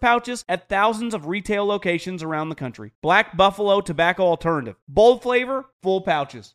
[0.00, 2.92] pouches at thousands of retail locations around the country.
[3.02, 4.76] Black Buffalo Tobacco Alternative.
[4.88, 6.54] Bold flavor, full pouches.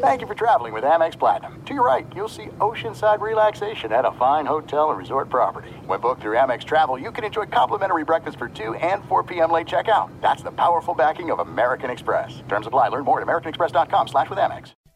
[0.00, 1.62] Thank you for traveling with Amex Platinum.
[1.66, 5.70] To your right, you'll see oceanside relaxation at a fine hotel and resort property.
[5.86, 9.52] When booked through Amex Travel, you can enjoy complimentary breakfast for 2 and 4 p.m.
[9.52, 10.10] late checkout.
[10.20, 12.42] That's the powerful backing of American Express.
[12.48, 12.88] Terms apply.
[12.88, 14.72] Learn more at americanexpress.com slash with Amex.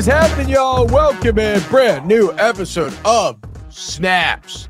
[0.00, 0.86] What's happening, y'all?
[0.86, 4.66] Welcome in brand new episode of Snaps.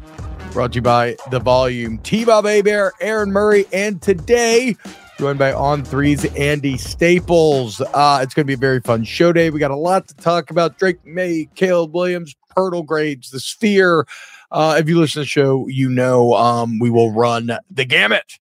[0.50, 4.74] Brought to you by The Volume, T Bob Hebert, Aaron Murray, and today
[5.20, 7.80] joined by On Three's Andy Staples.
[7.80, 9.50] Uh, it's going to be a very fun show day.
[9.50, 10.80] We got a lot to talk about.
[10.80, 14.08] Drake Maye, Caleb Williams, portal grades, the Sphere.
[14.50, 18.40] Uh, if you listen to the show, you know um, we will run the gamut.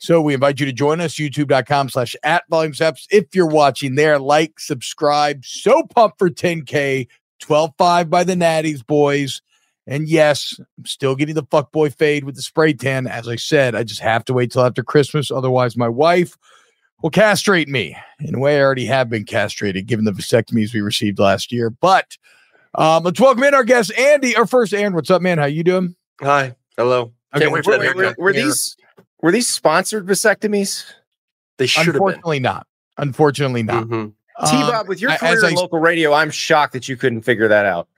[0.00, 3.06] So we invite you to join us, youtube.com slash at volume steps.
[3.10, 5.44] If you're watching there, like, subscribe.
[5.44, 7.06] So pumped for 10K,
[7.42, 9.42] 12-5 by the Natties boys.
[9.86, 13.06] And yes, I'm still getting the fuckboy fade with the spray tan.
[13.06, 15.30] As I said, I just have to wait till after Christmas.
[15.30, 16.34] Otherwise, my wife
[17.02, 17.94] will castrate me.
[18.20, 21.68] In a way, I already have been castrated given the vasectomies we received last year.
[21.68, 22.16] But
[22.74, 24.34] um, let's welcome in our guest, Andy.
[24.34, 25.36] Our first Aaron, what's up, man?
[25.36, 25.94] How you doing?
[26.22, 26.54] Hi.
[26.78, 27.12] Hello.
[27.34, 28.76] Okay, Can't wait for were- that were- were these
[29.22, 30.84] were these sponsored vasectomies?
[31.58, 32.02] They should have been.
[32.02, 32.66] Unfortunately not.
[32.98, 33.84] Unfortunately not.
[33.84, 33.92] Mhm.
[33.92, 34.14] Um,
[34.46, 37.22] T-Bob, with your I- career as in I- local radio, I'm shocked that you couldn't
[37.22, 37.88] figure that out.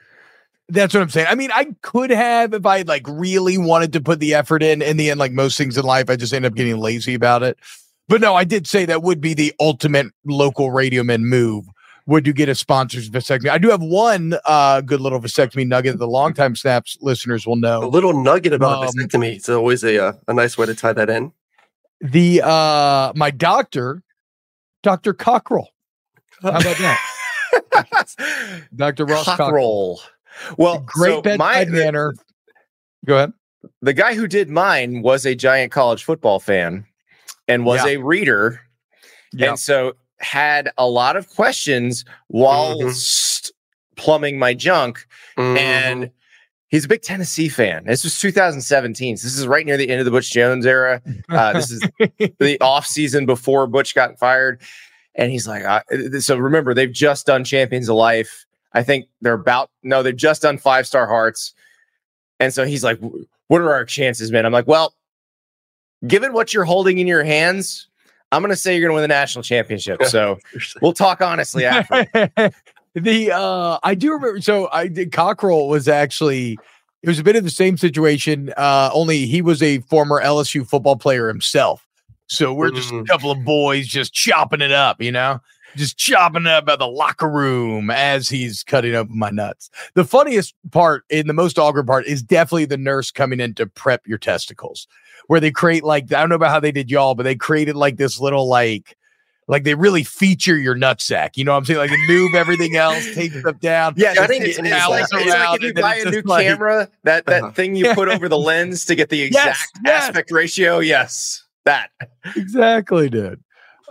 [0.69, 1.27] That's what I'm saying.
[1.29, 4.81] I mean, I could have if I like really wanted to put the effort in.
[4.81, 7.43] In the end, like most things in life, I just end up getting lazy about
[7.43, 7.59] it.
[8.09, 11.67] But no, I did say that would be the ultimate local radio man move.
[12.07, 13.51] Would you get a sponsor's vasectomy?
[13.51, 17.57] I do have one uh good little vasectomy nugget that the longtime snaps listeners will
[17.57, 17.85] know.
[17.85, 19.37] A little nugget about Um, vasectomy.
[19.37, 21.33] It's always a uh, a nice way to tie that in.
[22.01, 24.03] The uh my doctor,
[24.83, 25.15] Dr.
[25.15, 25.69] Cockrell.
[26.43, 26.99] How about that?
[28.75, 29.05] Dr.
[29.07, 30.01] Ross Cockrell.
[30.59, 32.15] Well, Great so bedside my, manner.
[33.05, 33.33] Go ahead.
[33.81, 35.03] The guy who did mine
[40.23, 40.77] was a giant college football fan and was Yeah.
[40.77, 40.77] a reader, Yeah.
[40.77, 43.53] and so had a lot of questions whilst
[43.97, 45.07] plumbing my junk.
[45.39, 45.57] Mm-hmm.
[45.57, 46.11] and
[46.69, 47.85] he's a big Tennessee fan.
[47.87, 49.17] This was 2017.
[49.17, 51.01] So this is right near the end of the Butch Jones era.
[51.29, 51.81] Uh, this is
[52.39, 54.61] the off season before Butch got fired.
[55.15, 55.83] And he's like, uh,
[56.21, 58.45] so remember, they've just done Champions of Life.
[58.75, 61.53] I think they're about, no, they've just done Five Star Hearts.
[62.41, 62.99] And so he's like,
[63.49, 64.47] what are our chances, man?
[64.47, 64.95] I'm like, well,
[66.07, 67.89] given what you're holding in your hands,
[68.33, 70.03] I'm going to say you're going to win the national championship.
[70.05, 70.39] So
[70.81, 72.07] we'll talk honestly after.
[72.95, 76.59] the uh I do remember so I did Cockrell was actually
[77.03, 80.67] it was a bit of the same situation uh only he was a former LSU
[80.69, 81.87] football player himself.
[82.27, 83.07] So we're just a Mm.
[83.07, 85.41] couple of boys just chopping it up, you know?
[85.75, 89.71] Just chopping it up at the locker room as he's cutting open my nuts.
[89.95, 93.67] The funniest part and the most awkward part is definitely the nurse coming in to
[93.67, 94.87] prep your testicles,
[95.27, 97.77] where they create like I don't know about how they did y'all, but they created
[97.77, 98.97] like this little like
[99.49, 101.31] like they really feature your nutsack.
[101.37, 101.79] You know what I'm saying?
[101.81, 103.95] Like they move everything else, tape stuff down.
[103.97, 106.89] Yeah, I think it's, it's like, it's like if you buy a new like- camera,
[107.05, 107.53] that that Uh-huh.
[107.53, 110.03] thing you put over the lens to get the exact Yes, yes.
[110.05, 110.79] aspect ratio.
[110.79, 111.91] Yes, that.
[112.37, 113.43] exactly, dude.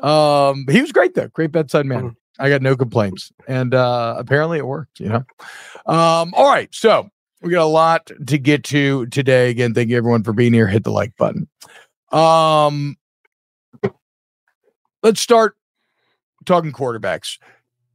[0.01, 1.28] Um, he was great though.
[1.28, 2.16] Great bedside man.
[2.39, 5.00] I got no complaints, and uh, apparently it worked.
[5.00, 5.24] You know.
[5.86, 7.10] Um, all right, so
[7.41, 9.49] we got a lot to get to today.
[9.49, 10.67] Again, thank you everyone for being here.
[10.67, 11.47] Hit the like button.
[12.11, 12.97] Um,
[15.03, 15.55] let's start
[16.45, 17.38] talking quarterbacks.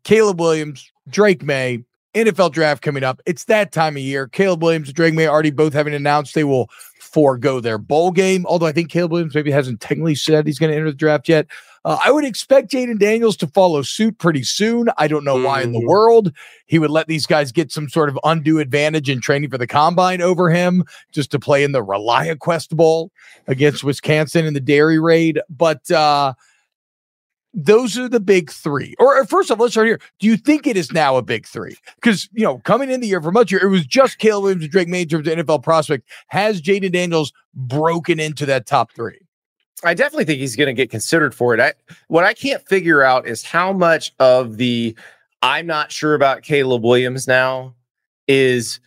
[0.04, 1.84] Caleb Williams, Drake Maye,
[2.16, 3.20] NFL draft coming up.
[3.26, 4.26] It's that time of year.
[4.26, 6.68] Caleb Williams and Drake Maye already both having announced they will
[6.98, 8.44] forego their bowl game.
[8.46, 11.28] Although I think Caleb Williams maybe hasn't technically said he's going to enter the draft
[11.28, 11.46] yet.
[11.84, 14.88] Uh, I would expect Jayden Daniels to follow suit pretty soon.
[14.98, 15.86] I don't know why in the Mhm.
[15.86, 16.32] world
[16.66, 19.68] he would let these guys get some sort of undue advantage in training for the
[19.68, 20.82] combine over him
[21.12, 23.12] just to play in the ReliaQuest Bowl
[23.46, 25.40] against Wisconsin in the Dairy Raid.
[25.48, 26.32] But uh,
[27.56, 28.94] those are the big three.
[28.98, 29.98] Or, or first all, let's start here.
[30.18, 31.76] Do you think it is now a big three?
[31.96, 34.62] Because you know, coming in the year for much year, it was just Caleb Williams
[34.64, 36.06] and Drake Maye in terms of NFL prospect.
[36.28, 39.18] Has Jayden Daniels broken into that top three?
[39.84, 41.60] I definitely think he's going to get considered for it.
[41.60, 41.72] I,
[42.08, 44.94] what I can't figure out is how much of the
[45.42, 47.74] I'm not sure about Caleb Williams now
[48.28, 48.80] is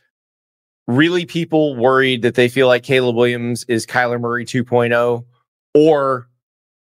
[0.88, 5.24] really people worried that they feel like Caleb Williams is Kyler Murray 2.0
[5.76, 6.29] or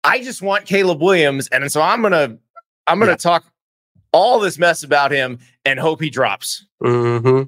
[0.05, 2.39] I just want Caleb Williams and so I'm going to
[2.87, 3.45] I'm going to talk
[4.13, 6.67] all this mess about him and hope he drops.
[6.83, 7.43] hmm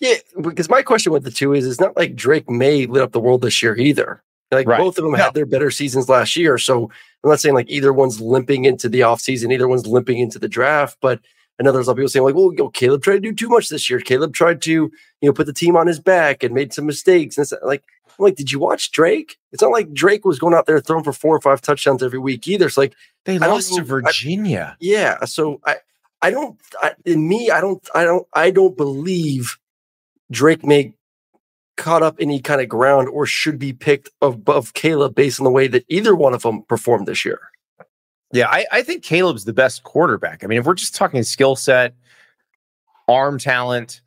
[0.00, 3.12] Yeah, because my question with the two is, it's not like Drake Maye lit up
[3.12, 4.22] the world this year either.
[4.50, 4.78] Like Right.
[4.78, 5.18] both of them No.
[5.18, 6.58] had their better seasons last year.
[6.58, 6.90] So
[7.22, 10.48] I'm not saying like either one's limping into the offseason, either one's limping into the
[10.48, 10.98] draft.
[11.00, 11.20] But
[11.60, 13.20] I know there's a lot of people saying like, well, you know, Caleb tried to
[13.20, 14.00] do too much this year.
[14.00, 14.90] Caleb tried to, you
[15.22, 17.36] know, put the team on his back and made some mistakes.
[17.36, 17.84] And it's like,
[18.18, 19.38] I'm like, did you watch Drake?
[19.52, 22.18] It's not like Drake was going out there throwing for four or five touchdowns every
[22.18, 22.66] week either.
[22.66, 22.94] It's like,
[23.24, 24.76] They lost to know- I- Virginia.
[24.80, 25.24] yeah.
[25.24, 25.76] So I,
[26.22, 29.58] I don't, I, in me, I don't, I don't, I don't believe
[30.30, 30.94] Drake Maye
[31.76, 35.50] caught up any kind of ground or should be picked above Caleb based on the
[35.50, 37.40] way that either one of them performed this year.
[38.32, 40.42] Yeah, I, I think Caleb's the best quarterback.
[40.42, 41.94] I mean, if we're just talking skill set,
[43.08, 44.00] arm talent,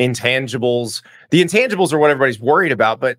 [0.00, 3.18] intangibles, the intangibles are what everybody's worried about, but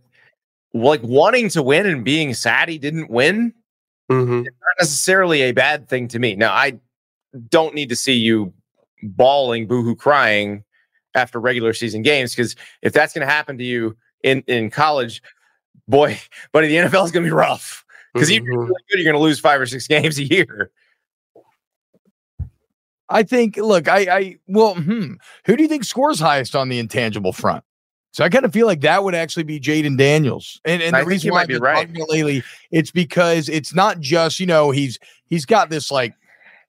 [0.74, 3.54] like wanting to win and being sad he didn't win,
[4.12, 4.42] Mm-hmm.
[4.42, 6.36] not necessarily a bad thing to me.
[6.36, 6.80] Now, I
[7.50, 8.52] don't need to see you
[9.04, 10.64] bawling, boohoo crying
[11.14, 15.22] after regular season games, because if that's going to happen to you in, in college,
[15.88, 16.20] boy,
[16.52, 17.86] buddy, the NFL is going to be rough.
[18.16, 18.68] Because even if you're Mhm.
[18.70, 20.72] really good, you're going to lose five or six games a year.
[23.10, 23.58] I think.
[23.58, 25.14] Look, I, I well, hmm,
[25.46, 27.64] who do you think scores highest on the intangible front?
[28.12, 31.06] So I kind of feel like that would actually be Jayden Daniels, and and the
[31.06, 31.90] reason you why be right.
[32.10, 36.16] lately, it's because it's not just you know he's he's got this like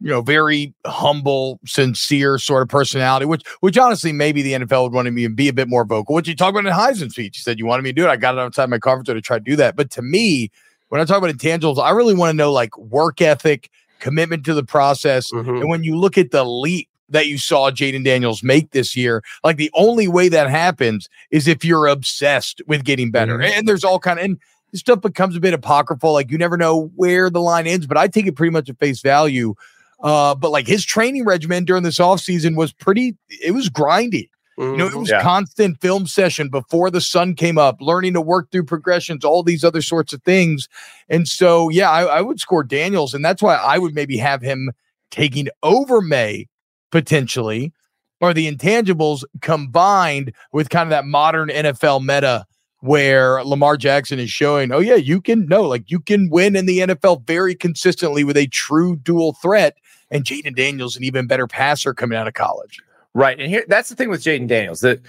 [0.01, 4.93] you know very humble, sincere sort of personality, which which honestly maybe the NFL would
[4.93, 6.15] want me to be a bit more vocal.
[6.15, 8.11] What you talk about in Heisman speech, you said you wanted me to do it.
[8.11, 10.51] I got it outside my comfort zone to try to do that, but to me,
[10.89, 14.55] when I talk about intangibles, I really want to know like work ethic, commitment to
[14.55, 15.61] the process, Mhm.
[15.61, 19.23] and when you look at the leap that you saw Jayden Daniels make this year,
[19.43, 23.39] like the only way that happens is if you're obsessed with getting better.
[23.39, 23.51] Mhm.
[23.59, 24.39] And there's all kind of and
[24.73, 26.13] this stuff becomes a bit apocryphal.
[26.13, 28.79] Like you never know where the line ends, but I take it pretty much at
[28.79, 29.55] face value.
[30.03, 34.29] Uh, but like his training regimen during this offseason was pretty, it was grindy.
[34.61, 35.01] You know, it Mhm.
[35.01, 35.23] was Yeah.
[35.23, 39.65] constant film session before the sun came up, learning to work through progressions, all these
[39.65, 40.69] other sorts of things.
[41.09, 44.43] And so, yeah, I, I would score Daniels, and that's why I would maybe have
[44.43, 44.71] him
[45.11, 46.47] taking over Maye
[46.93, 47.73] potentially,
[48.21, 52.45] or the intangibles combined with kind of that modern NFL meta
[52.81, 56.67] where Lamar Jackson is showing, oh, yeah, you can no, like you can win in
[56.67, 59.77] the NFL very consistently with a true dual threat.
[60.11, 62.81] And Jayden Daniels, an even better passer coming out of college.
[63.15, 63.39] Right.
[63.41, 64.81] And here that's the thing with Jayden Daniels.
[64.81, 65.01] that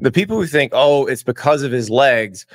[0.00, 2.46] the people who think, oh, it's because of his legs,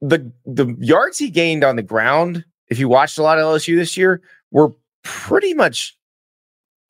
[0.00, 3.76] the the yards he gained on the ground, if you watched a lot of LSU
[3.76, 5.96] this year, were pretty much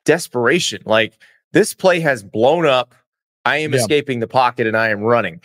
[0.05, 0.81] desperation.
[0.85, 1.17] Like
[1.51, 2.95] this play has blown up.
[3.45, 3.79] I am Yeah.
[3.79, 5.41] escaping the pocket and I am running.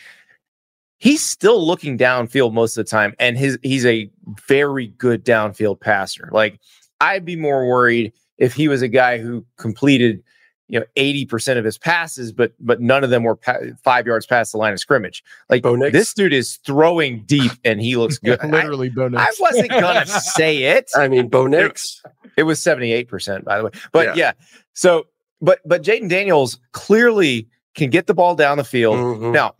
[0.99, 4.11] He's still looking downfield most of the time, and his he's a
[4.47, 6.29] very good downfield passer.
[6.33, 6.61] Like
[7.01, 10.23] I'd be more worried if he was a guy who completed
[10.69, 14.27] you know 80% of his passes but but none of them were pa- 5 yards
[14.27, 15.93] past the line of scrimmage like Bo Nix?
[15.93, 19.21] this dude is throwing deep and he looks good Literally, bonus.
[19.21, 22.03] I wasn't gonna say it I mean, Bo Nix.
[22.37, 24.15] it was 78% by the way but Yeah.
[24.17, 24.33] yeah,
[24.75, 25.07] so
[25.41, 29.33] but but Jayden Daniels clearly can get the ball down the field Mhm.
[29.33, 29.55] now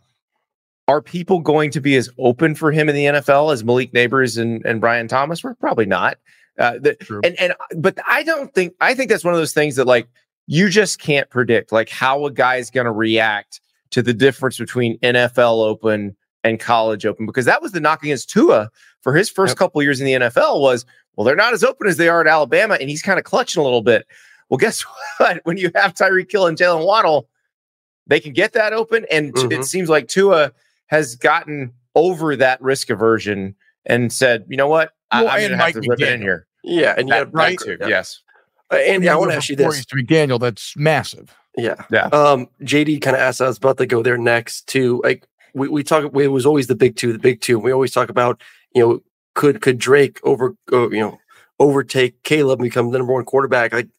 [0.87, 4.39] are people going to be as open for him in the NFL as Malik Nabers
[4.41, 5.53] and, and Brian Thomas were?
[5.53, 6.17] Probably not.
[6.57, 9.75] Uh, the, and and but I don't think I think that's one of those things
[9.75, 10.07] that like
[10.51, 14.97] you just can't predict like how a guy's going to react to the difference between
[14.99, 19.51] NFL Open and College Open because that was the knock against Tua for his first
[19.51, 19.57] Yep.
[19.59, 22.25] couple years in the NFL was well they're not as open as they are at
[22.25, 24.07] Alabama and he's kind of clutching a little bit.
[24.49, 24.83] Well, guess
[25.17, 25.39] what?
[25.43, 27.29] When you have Tyreek Hill and Jaylen Waddle,
[28.07, 29.61] they can get that open, and t- it mm-hmm.
[29.61, 30.51] seems like Tua
[30.87, 33.53] has gotten over that risk aversion
[33.85, 36.21] and said, you know what, I, Well, I'm going to have to rip it in
[36.21, 36.47] here.
[36.63, 37.59] Yeah, and you That, that right?
[37.59, 37.87] too, Yeah.
[37.87, 38.23] yes.
[38.71, 39.65] Uh, and mean, I want to ask you this.
[39.65, 41.35] Voorhees to McDaniel, that's massive.
[41.57, 41.83] Yeah.
[41.91, 42.05] Yeah.
[42.07, 45.83] Um, JD kind of asked, us about to go there next to like we, we
[45.83, 47.59] talk it was always the big two, the big two.
[47.59, 48.41] We always talk about,
[48.73, 49.01] you know,
[49.33, 51.19] could could Drake over uh, you know
[51.59, 53.73] overtake Caleb and become the number one quarterback?
[53.73, 53.89] Like,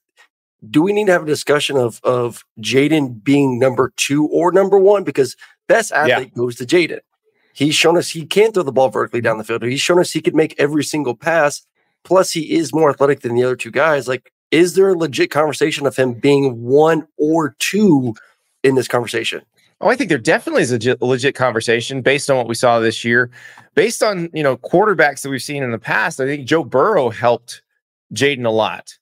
[0.69, 4.79] do we need to have a discussion of of Jayden being number two or number
[4.79, 5.05] one?
[5.05, 5.37] Because
[5.69, 7.01] best athlete goes to Jayden.
[7.53, 9.63] He's shown us he can throw the ball vertically down the field.
[9.63, 11.67] He's shown us he could make every single pass.
[12.05, 14.09] Plus, he is more athletic than the other two guys.
[14.09, 18.15] Like, is there a legit conversation of him being one or two
[18.63, 19.43] in this conversation?
[19.81, 22.81] Oh, I think there definitely is a legit, legit conversation based on what we saw
[22.81, 23.31] this year.
[23.75, 27.09] Based on you know quarterbacks that we've seen in the past, I think Joe Burrow
[27.09, 27.63] helped
[28.15, 28.99] Jayden a lot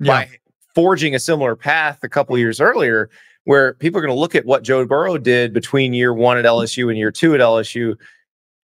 [0.00, 0.28] by
[0.74, 3.10] forging a similar path a couple years earlier,
[3.44, 6.44] where people are going to look at what Joe Burrow did between year one at
[6.44, 7.96] LSU and year two at LSU,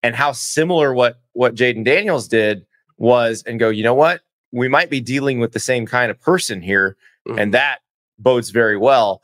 [0.02, 2.64] and how similar what what Jayden Daniels did
[2.98, 4.20] was, and go, you know what,
[4.52, 6.96] we might be dealing with the same kind of person here,
[7.28, 7.40] Mhm.
[7.40, 7.78] and that
[8.18, 9.22] bodes very well.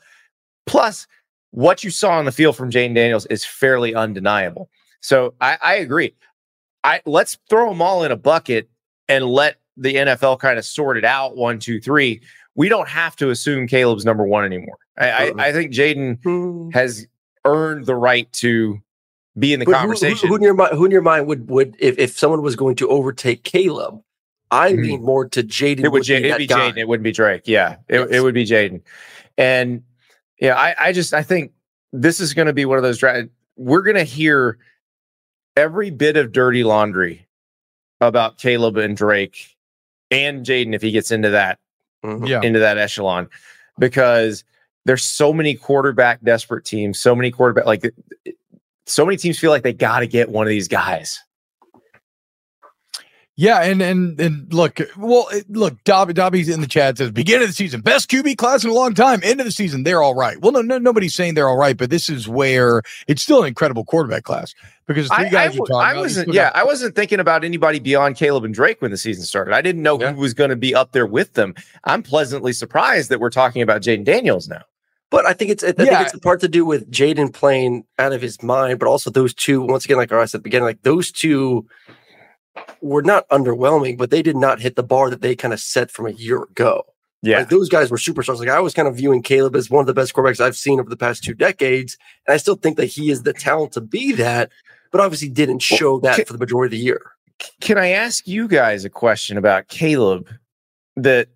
[0.67, 1.07] Plus,
[1.51, 4.69] what you saw on the field from Jayden Daniels is fairly undeniable.
[5.01, 6.15] So I, I agree.
[6.85, 8.69] I let's throw them all in a bucket
[9.09, 11.37] and let the NFL kind of sort it out.
[11.37, 12.21] One, two, three.
[12.55, 14.79] We don't have to assume Caleb's number one anymore.
[14.99, 15.35] I, I, Uh-uh.
[15.39, 17.07] I think Jayden has
[17.45, 18.81] earned the right to
[19.39, 20.29] be in the But who- conversation.
[20.29, 20.75] Who, who in your mind?
[20.77, 24.01] Who in your mind would would if, if someone was going to overtake Caleb?
[24.51, 24.83] I Mhm.
[24.83, 25.81] lean more to Jayden.
[25.81, 26.47] it would, would J- be it'd be.
[26.47, 26.77] Jayden.
[26.77, 27.43] It wouldn't be Drake.
[27.47, 28.81] Yeah, it, it would be Jayden.
[29.37, 29.83] And
[30.41, 31.53] yeah, I, I just I think
[31.93, 32.99] this is going to be one of those.
[32.99, 34.59] Dra- we're going to hear
[35.57, 37.27] every bit of dirty laundry
[38.01, 39.57] about Caleb and Drake
[40.11, 41.59] and Jayden if he gets into that
[42.05, 42.29] Mhm.
[42.29, 42.41] Yeah.
[42.43, 43.29] into that echelon
[43.79, 44.45] because
[44.85, 47.93] there's so many quarterback desperate teams, so many quarterback like
[48.87, 51.19] so many teams feel like they got to get one of these guys.
[53.39, 57.49] Yeah, and and and look, well, look, Dobby Dobby's in the chat says beginning of
[57.51, 59.21] the season, best QB class in a long time.
[59.23, 60.41] End of the season, they're all right.
[60.41, 63.49] Well, no, no, nobody's saying they're all right, but this is where it's still an
[63.49, 64.55] incredible quarterback class
[64.87, 67.21] because three I, guys I, we're talking I about, wasn't, yeah, got- I wasn't thinking
[67.21, 69.53] about anybody beyond Caleb and Drake when the season started.
[69.53, 70.15] I didn't know Yeah.
[70.15, 71.55] who was going to be up there with them.
[71.85, 74.63] I'm pleasantly surprised that we're talking about Jayden Daniels now.
[75.11, 76.01] But I think it's I think Yeah.
[76.01, 79.35] it's the part to do with Jayden playing out of his mind, but also those
[79.35, 79.61] two.
[79.61, 81.67] Once again, like I said at the beginning, like those two
[82.81, 85.91] were not underwhelming, but they did not hit the bar that they kind of set
[85.91, 86.85] from a year ago.
[87.23, 88.39] Yeah, Like those guys were superstars.
[88.39, 90.79] Like I was kind of viewing Caleb as one of the best quarterbacks I've seen
[90.79, 91.97] over the past two decades,
[92.27, 94.51] and I still think that he is the talent to be that,
[94.93, 97.01] but obviously didn't show that ca- for the majority of the year.
[97.61, 100.29] can I ask you guys a question about Caleb
[100.97, 101.29] that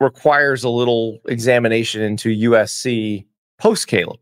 [0.00, 3.24] requires a little examination into USC
[3.58, 4.18] post Caleb?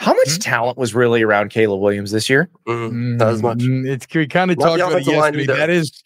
[0.00, 0.38] How much Hmm?
[0.38, 2.48] talent was really around Caleb Williams this year?
[2.66, 3.16] Mhm.
[3.18, 3.58] Not as much.
[3.58, 5.44] Mm, It's we kind of Not talked about it yesterday.
[5.46, 6.02] That is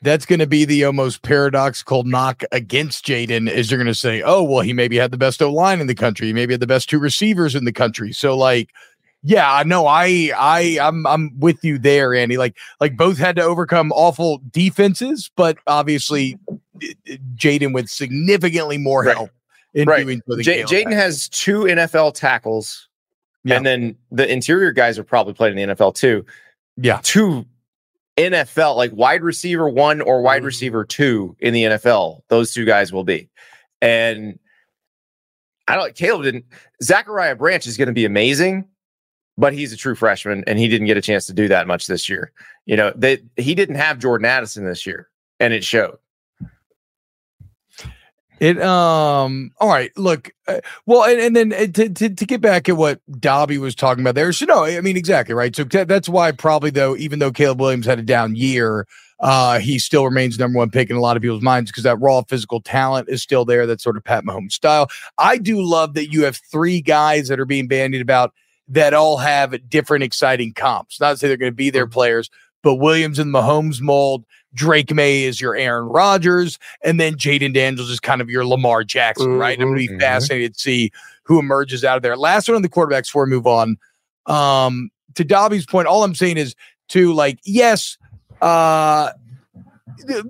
[0.00, 3.50] that's going to be the almost paradoxical knock against Jayden.
[3.50, 5.88] Is you're going to say, oh well, he maybe had the best O line in
[5.88, 8.12] the country, he maybe had the best two receivers in the country.
[8.12, 8.70] So like,
[9.24, 12.36] yeah, I know, I I I'm I'm with you there, Andy.
[12.36, 16.38] Like like both had to overcome awful defenses, but obviously
[17.36, 19.16] Jayden with significantly more Right.
[19.16, 19.30] help
[19.74, 20.04] in Right.
[20.04, 22.88] doing so than J- Jayden has two NFL tackles,
[23.44, 23.56] Yeah.
[23.56, 26.24] and then the interior guys are probably playing in the NFL too.
[26.76, 27.00] yeah.
[27.02, 27.44] two
[28.18, 30.46] NFL, like wide receiver one or wide Mhm.
[30.46, 32.22] receiver two in the NFL.
[32.28, 33.30] Those two guys will be.
[33.80, 34.38] And
[35.66, 36.44] I don't, Caleb didn't,
[36.82, 38.66] Zachariah Branch is going to be amazing,
[39.38, 41.86] but he's a true freshman and he didn't get a chance to do that much
[41.86, 42.32] this year.
[42.66, 45.08] You know, they, he didn't have Jordan Addison this year
[45.40, 45.96] and it showed.
[48.42, 52.40] It um all right look uh, well and, and then uh, to, to to get
[52.40, 55.54] back at what Dobby was talking about there so no I mean exactly right?
[55.54, 58.88] So that- that's why probably though even though Caleb Williams had a down year
[59.20, 62.00] uh he still remains number one pick in a lot of people's minds because that
[62.00, 64.88] raw physical talent is still there that sort of Pat Mahomes style.
[65.18, 68.32] I do love that you have three guys that are being bandied about
[68.66, 71.00] that all have different exciting comps.
[71.00, 72.28] Not to say they're going to be their players
[72.62, 77.90] but Williams and Mahomes mold Drake Maye is your Aaron Rodgers and then Jayden Daniels
[77.90, 79.58] is kind of your Lamar Jackson, right?
[79.60, 80.00] I'm to be Mhm.
[80.00, 80.92] fascinated to see
[81.24, 82.16] who emerges out of there.
[82.16, 83.76] Last one on the quarterbacks before we move on.
[84.26, 86.54] Um, to Dobby's point, all I'm saying is
[86.88, 87.96] to like, yes,
[88.40, 89.10] uh,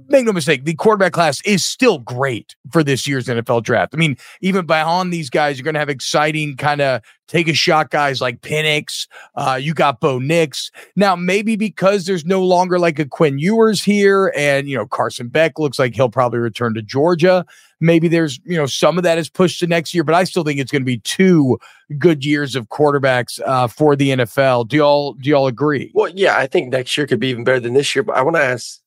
[0.09, 3.95] make no mistake, the quarterback class is still great for this year's NFL draft.
[3.95, 7.03] I mean, even beyond these guys, you're going to have exciting kind of
[7.33, 9.09] take a shot guys like Penix.
[9.35, 10.71] Uh, you got Bo Nix.
[10.97, 15.29] Now, maybe because there's no longer like a Quinn Ewers here, and you know Carson
[15.29, 17.45] Beck looks like he'll probably return to Georgia.
[17.81, 20.45] Maybe there's you know some of that is pushed to next year, but I still
[20.45, 21.59] think it's going to be two
[21.99, 24.69] good years of quarterbacks uh, for the NFL.
[24.69, 25.91] Do y'all do y'all agree?
[25.95, 28.03] Well, yeah, I think next year could be even better than this year.
[28.03, 28.82] But I want to ask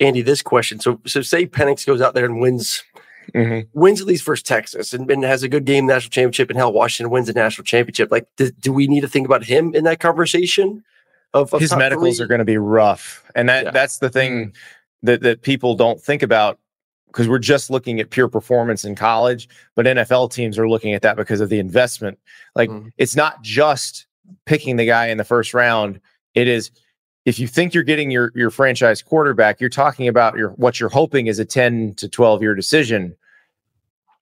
[0.00, 0.80] Andy this question.
[0.80, 2.82] So, so say Penix goes out there and wins
[3.34, 3.68] Mhm.
[3.74, 6.72] wins at least versus Texas and, and has a good game national championship and hell
[6.72, 8.10] Washington wins the national championship.
[8.10, 10.82] Like, do, do we need to think about him in that conversation?
[11.32, 12.24] Of, of his medicals three?
[12.24, 13.70] are going to be rough and that Yeah.
[13.70, 14.52] that's the thing
[15.04, 16.58] that that people don't think about
[17.06, 21.02] because we're just looking at pure performance in college but NFL teams are looking at
[21.02, 22.18] that because of the investment
[22.56, 22.90] like Mhm.
[22.98, 24.06] it's not just
[24.44, 26.00] picking the guy in the first round
[26.34, 26.72] it is
[27.24, 30.88] if you think you're getting your your franchise quarterback you're talking about your what you're
[30.88, 33.14] hoping is a 10 to 12 year decision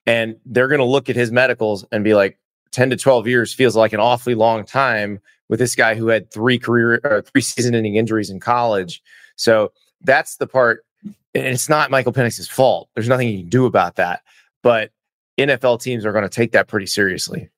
[0.05, 2.37] and they're going to look at his medicals and be like
[2.71, 6.31] 10 to 12 years feels like an awfully long time with this guy who had
[6.31, 9.01] three career or three season ending injuries in college.
[9.35, 10.85] So that's the part.
[11.03, 12.89] And it's not Michael Penix's fault.
[12.95, 14.21] There's nothing you can do about that.
[14.63, 14.91] But
[15.37, 17.49] NFL teams are going to take that pretty seriously.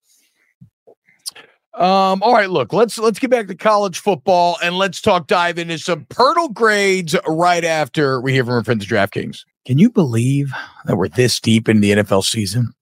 [1.74, 5.58] Um, all right, look, let's let's get back to college football and let's talk dive
[5.58, 9.46] into some portal grades right after we hear from our friends at DraftKings.
[9.66, 10.52] Can you believe
[10.86, 12.74] that we're this deep in the NFL season?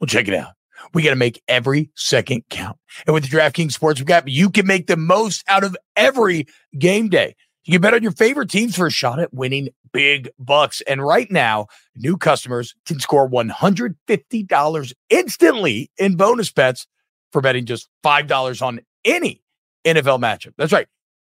[0.00, 0.52] Well, check it out.
[0.94, 2.76] We got to make every second count.
[3.06, 6.46] And with the DraftKings Sportsbook app, you can make the most out of every
[6.78, 7.36] game day.
[7.64, 10.82] You can bet on your favorite teams for a shot at winning big bucks.
[10.82, 16.86] And right now, new customers can score $150 instantly in bonus bets
[17.34, 19.42] for betting just $5 on any
[19.84, 20.54] NFL matchup.
[20.56, 20.86] That's right.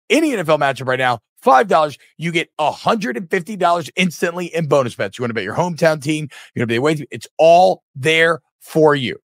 [0.09, 5.19] Any NFL matchup right now, $5, you get $150 instantly in bonus bets.
[5.19, 7.07] You want to bet your hometown team, you're going to be away.
[7.11, 9.19] It's all there for you.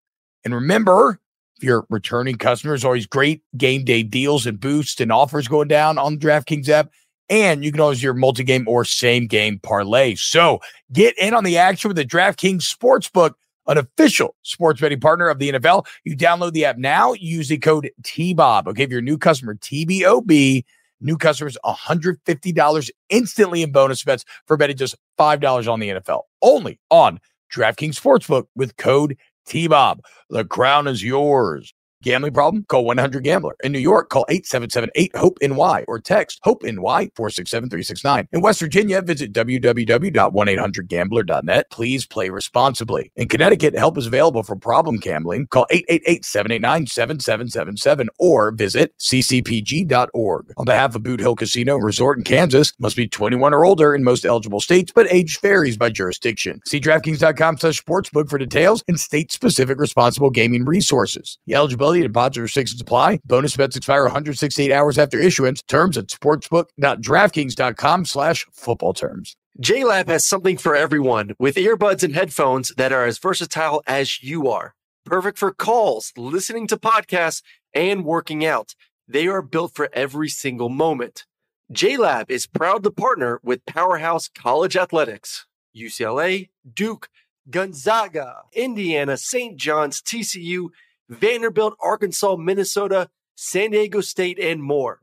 [0.43, 1.19] And remember,
[1.57, 5.99] if you're returning customers, always great game day deals and boosts and offers going down
[5.99, 6.89] on the DraftKings app.
[7.29, 10.15] And you can always your multi-game or same game parlay.
[10.15, 10.59] So
[10.91, 13.33] get in on the action with the DraftKings Sportsbook
[13.67, 15.85] an official sports betting partner of the NFL.
[16.03, 18.67] You download the app now, use the code TBOB.
[18.67, 20.63] Okay, if you're a new customer, TBOB,
[21.01, 26.21] new customers $150 instantly in bonus bets for betting just $5 on the NFL.
[26.41, 27.19] Only on
[27.53, 29.17] DraftKings Sportsbook with code
[29.47, 29.99] TBOB.
[30.29, 31.73] The crown is yours.
[32.03, 32.65] Gambling problem?
[32.67, 33.55] Call 100 Gambler.
[33.63, 38.27] In New York, call 877 8 HOPE NY or text HOPE NY 467 369.
[38.33, 41.71] In West Virginia, visit www.1800gambler.net.
[41.71, 43.09] Please play responsibly.
[43.15, 45.47] In Connecticut, help is available for problem gambling.
[45.47, 50.51] Call 888 789 7777 or visit ccpg.org.
[50.57, 54.03] On behalf of Boot Hill Casino Resort in Kansas, must be 21 or older in
[54.03, 56.59] most eligible states, but age varies by jurisdiction.
[56.65, 61.37] See DraftKings.com slash sportsbook for details and state specific responsible gaming resources.
[61.45, 63.19] The eligibility and deposit restrictions apply.
[63.25, 65.61] Bonus bets expire 168 hours after issuance.
[65.63, 69.35] Terms at sportsbook.draftkings.com slash football terms.
[69.61, 74.47] JLab has something for everyone with earbuds and headphones that are as versatile as you
[74.47, 74.73] are.
[75.05, 78.73] Perfect for calls, listening to podcasts, and working out.
[79.07, 81.25] They are built for every single moment.
[81.71, 87.09] JLab is proud to partner with Powerhouse College Athletics, UCLA, Duke,
[87.49, 89.57] Gonzaga, Indiana, St.
[89.57, 90.69] John's, TCU,
[91.09, 95.01] Vanderbilt, Arkansas, Minnesota, San Diego State, and more.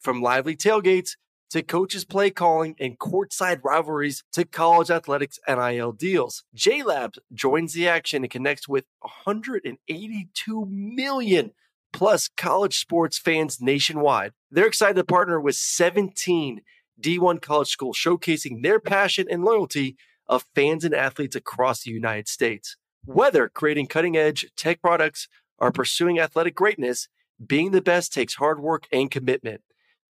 [0.00, 1.16] From lively tailgates
[1.50, 6.44] to coaches play calling and courtside rivalries to college athletics and NIL deals.
[6.56, 11.50] JLabs joins the action and connects with 182 million
[11.92, 14.32] plus college sports fans nationwide.
[14.50, 16.62] They're excited to partner with 17
[17.00, 19.96] D1 college schools showcasing their passion and loyalty
[20.28, 22.76] of fans and athletes across the United States.
[23.04, 25.26] Whether creating cutting edge tech products
[25.60, 27.08] or pursuing athletic greatness,
[27.44, 29.62] being the best takes hard work and commitment.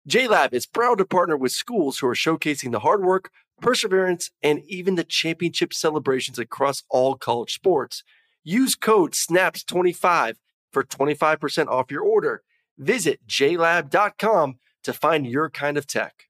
[0.10, 3.30] JLab is proud to partner with schools who are showcasing the hard work,
[3.62, 8.04] perseverance, and even the championship celebrations across all college sports.
[8.44, 10.36] Use code SNAPS25
[10.74, 12.42] for 25% off your order.
[12.78, 16.24] Visit jlab.com to find your kind of tech.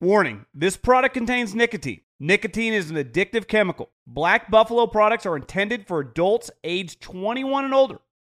[0.00, 2.02] Warning this product contains nicotine.
[2.20, 3.90] Nicotine is an addictive chemical.
[4.06, 8.00] Black Buffalo products are intended for adults age 21 and older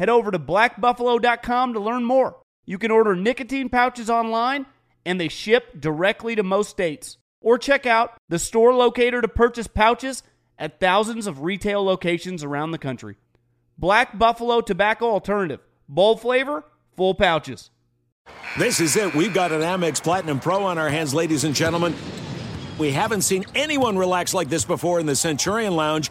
[0.00, 2.34] head over to blackbuffalo.com to learn more.
[2.64, 4.64] You can order nicotine pouches online,
[5.04, 7.18] and they ship directly to most states.
[7.42, 10.22] Or check out the store locator to purchase pouches
[10.58, 13.16] at thousands of retail locations around the country.
[13.76, 15.60] Black Buffalo Tobacco Alternative.
[15.86, 16.64] Bold flavor,
[16.96, 17.70] full pouches.
[18.58, 19.14] This is it.
[19.14, 21.94] We've got an Amex Platinum Pro on our hands, ladies and gentlemen.
[22.78, 26.10] We haven't seen anyone relax like this before in the Centurion Lounge.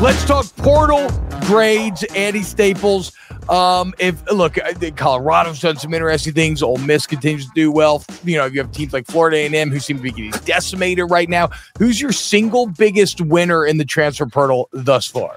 [0.00, 1.10] Let's talk portal
[1.46, 3.10] grades, Andy Staples.
[3.48, 6.62] Um, if look, I think Colorado's done some interesting things.
[6.62, 8.04] Ole Miss continues to do well.
[8.22, 11.28] You know, you have teams like Florida A&M who seem to be getting decimated right
[11.28, 11.50] now.
[11.78, 15.36] Who's your single biggest winner in the transfer portal thus far?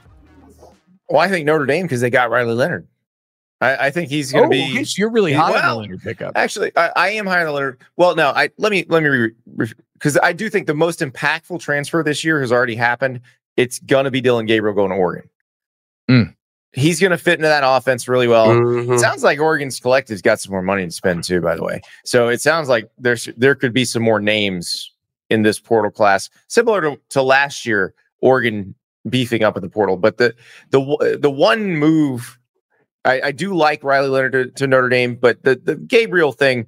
[1.10, 2.88] Well, I think Notre Dame because they got Riley Leonard.
[3.62, 4.74] I, I think he's going to Oh, be.
[4.74, 6.34] okay, so you're really high on Well, the Leonard pickup.
[6.36, 7.82] Actually, I, I am higher the Leonard.
[7.98, 9.30] Well, no, I let me let me
[9.94, 13.22] because I do think the most impactful transfer this year has already happened.
[13.58, 15.30] It's going to be Dillon Gabriel going to Oregon.
[16.10, 16.36] Mm.
[16.74, 18.48] He's going to fit into that offense really well.
[18.48, 18.96] Mhm.
[18.96, 21.42] It sounds like Oregon's collective's got some more money to spend too.
[21.42, 24.90] By the way, so it sounds like there's there could be some more names
[25.30, 27.94] in this portal class, similar to, to last year.
[28.22, 28.76] Oregon
[29.10, 30.34] beefing up at the portal, but the
[30.70, 32.38] the the one move
[33.04, 36.68] I, I do like Riley Leonard to, to Notre Dame, but the the Gabriel thing,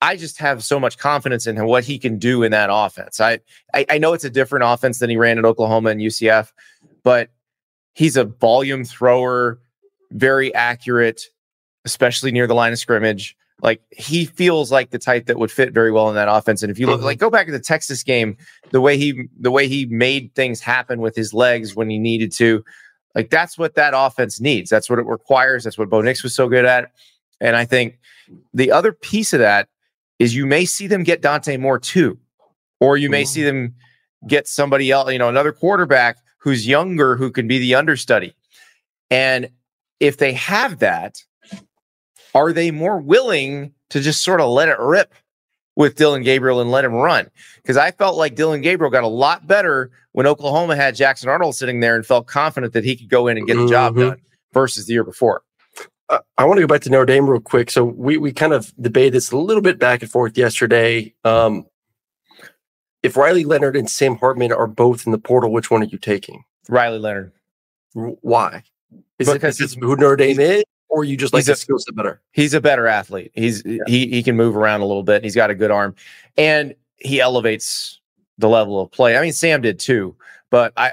[0.00, 3.20] I just have so much confidence in him, what he can do in that offense.
[3.20, 3.40] I,
[3.74, 6.52] I I know it's a different offense than he ran at Oklahoma and UCF,
[7.02, 7.30] but
[7.94, 9.60] he's a volume thrower,
[10.10, 11.22] very accurate,
[11.84, 13.36] especially near the line of scrimmage.
[13.62, 16.62] Like he feels like the type that would fit very well in that offense.
[16.62, 17.26] And if you look, like, mm-hmm.
[17.26, 18.38] go back to the Texas game,
[18.70, 22.32] the way he the way he made things happen with his legs when he needed
[22.32, 22.64] to,
[23.14, 24.70] like that's what that offense needs.
[24.70, 25.64] That's what it requires.
[25.64, 26.90] That's what Bo Nix was so good at.
[27.38, 27.98] And I think
[28.54, 29.68] the other piece of that
[30.20, 32.18] is you may see them get Dante Moore too,
[32.78, 33.74] or you may see them
[34.28, 38.34] get somebody else, you know, another quarterback who's younger who can be the understudy.
[39.10, 39.48] And
[39.98, 41.16] if they have that,
[42.34, 45.12] are they more willing to just sort of let it rip
[45.74, 47.30] with Dillon Gabriel and let him run?
[47.56, 51.54] Because I felt like Dillon Gabriel got a lot better when Oklahoma had Jackson Arnold
[51.56, 54.00] sitting there and felt confident that he could go in and get the job Mhm.
[54.10, 54.20] done
[54.52, 55.42] versus the year before.
[56.10, 57.70] Uh, I want to go back to Notre Dame real quick.
[57.70, 61.14] So we we kind of debated this a little bit back and forth yesterday.
[61.24, 61.66] Um,
[63.02, 65.98] if Riley Leonard and Sam Hartman are both in the portal, which one are you
[65.98, 66.44] taking?
[66.68, 67.32] Riley Leonard.
[67.94, 68.64] Why?
[69.18, 71.94] Is Because it because who Notre Dame is, or you just like the skill set
[71.94, 72.20] better?
[72.32, 73.30] He's a better athlete.
[73.34, 75.22] He's he he can move around a little bit.
[75.22, 75.94] He's got a good arm,
[76.36, 78.00] and he elevates
[78.38, 79.16] the level of play.
[79.16, 80.16] I mean, Sam did too,
[80.50, 80.92] but I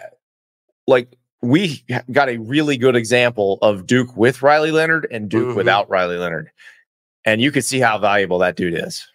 [0.85, 5.55] like we got a really good example of Duke with Riley Leonard and Duke Mhm.
[5.55, 6.49] without Riley Leonard,
[7.25, 9.07] and you could see how valuable that dude is.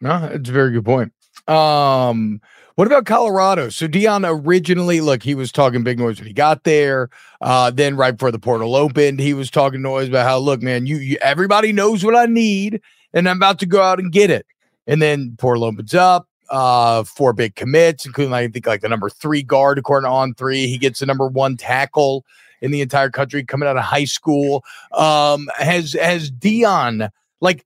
[0.00, 1.12] No, it's a very good point.
[1.48, 2.40] Um,
[2.74, 3.70] what about Colorado?
[3.70, 7.08] So Deion originally, look, he was talking big noise when he got there.
[7.40, 10.86] Uh, then right before the portal opened, he was talking noise about how, look, man,
[10.86, 12.82] you, you everybody knows what I need,
[13.14, 14.44] and I'm about to go out and get it.
[14.86, 16.28] And then portal opens up.
[16.48, 20.34] Uh, four big commits, including I think like the number three guard according to on
[20.34, 20.66] three.
[20.66, 22.24] He gets the number one tackle
[22.60, 24.64] in the entire country coming out of high school.
[24.92, 27.64] Um, has has Deion like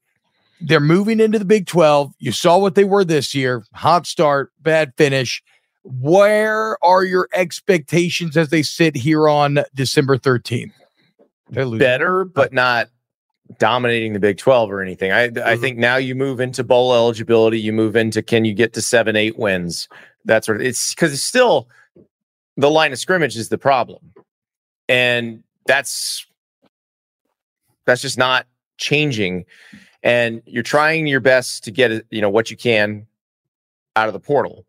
[0.61, 2.13] they're moving into the Big 12.
[2.19, 3.65] You saw what they were this year.
[3.75, 5.43] Hot start, bad finish.
[5.83, 10.73] Where are your expectations as they sit here on December 13th?
[11.49, 11.67] They're.
[11.79, 12.89] Better, but not
[13.59, 15.13] dominating the Big 12 or anything.
[15.13, 15.61] I I Mhm.
[15.61, 19.17] think now you move into bowl eligibility, you move into can you get to 7
[19.17, 19.89] 8 wins.
[20.25, 21.69] That's sort of it's cuz it's still
[22.57, 24.13] the line of scrimmage is the problem.
[24.89, 26.27] And that's
[27.87, 28.47] that's just not
[28.79, 29.45] changing
[30.03, 33.07] and you're trying your best to get you know what you can
[33.97, 34.65] out of the portal.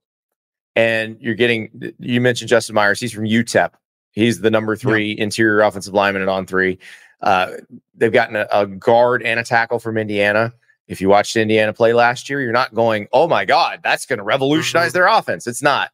[0.76, 3.72] And you're getting you mentioned Justin Mayers, he's from UTEP.
[4.14, 6.78] He's the number 3 interior offensive lineman at on 3.
[7.22, 7.52] Uh,
[7.96, 10.54] they've gotten a, a guard and a tackle from Indiana.
[10.88, 14.18] If you watched Indiana play last year, you're not going, "Oh my God, that's going
[14.18, 15.92] to revolutionize their offense." It's not.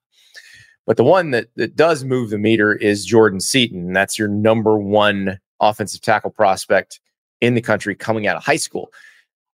[0.86, 3.88] But the one that that does move the meter is Jordan Seaton.
[3.88, 7.00] And that's your number one offensive tackle prospect
[7.42, 8.90] in the country coming out of high school.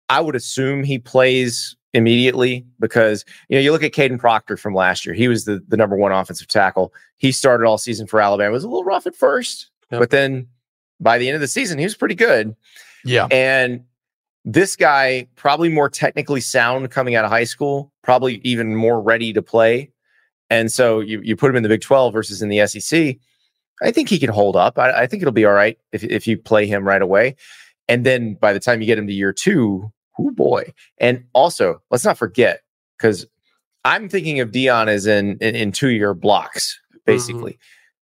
[0.09, 4.75] I would assume he plays immediately because you know you look at Kadyn Proctor from
[4.75, 5.15] last year.
[5.15, 6.93] He was the, the number one offensive tackle.
[7.19, 8.49] He started all season for Alabama.
[8.51, 10.01] It was a little rough at first, Yep.
[10.01, 10.49] but then
[11.01, 12.55] by the end of the season, he was pretty good.
[13.05, 13.27] Yeah.
[13.31, 13.85] And
[14.45, 19.33] this guy, probably more technically sound coming out of high school, probably even more ready
[19.33, 19.91] to play.
[20.51, 23.17] And so you, you put him in the Big 12 versus in the SEC.
[23.83, 24.79] I think he can hold up.
[24.79, 27.37] I, I think it'll be all right if, if you play him right away.
[27.89, 30.73] And then by the time you get him to year two, oh boy.
[30.99, 32.63] And also, let's not forget,
[32.97, 33.27] because
[33.85, 36.99] I'm thinking of Deion as in in, in two year blocks, mm-hmm.
[37.07, 37.59] basically.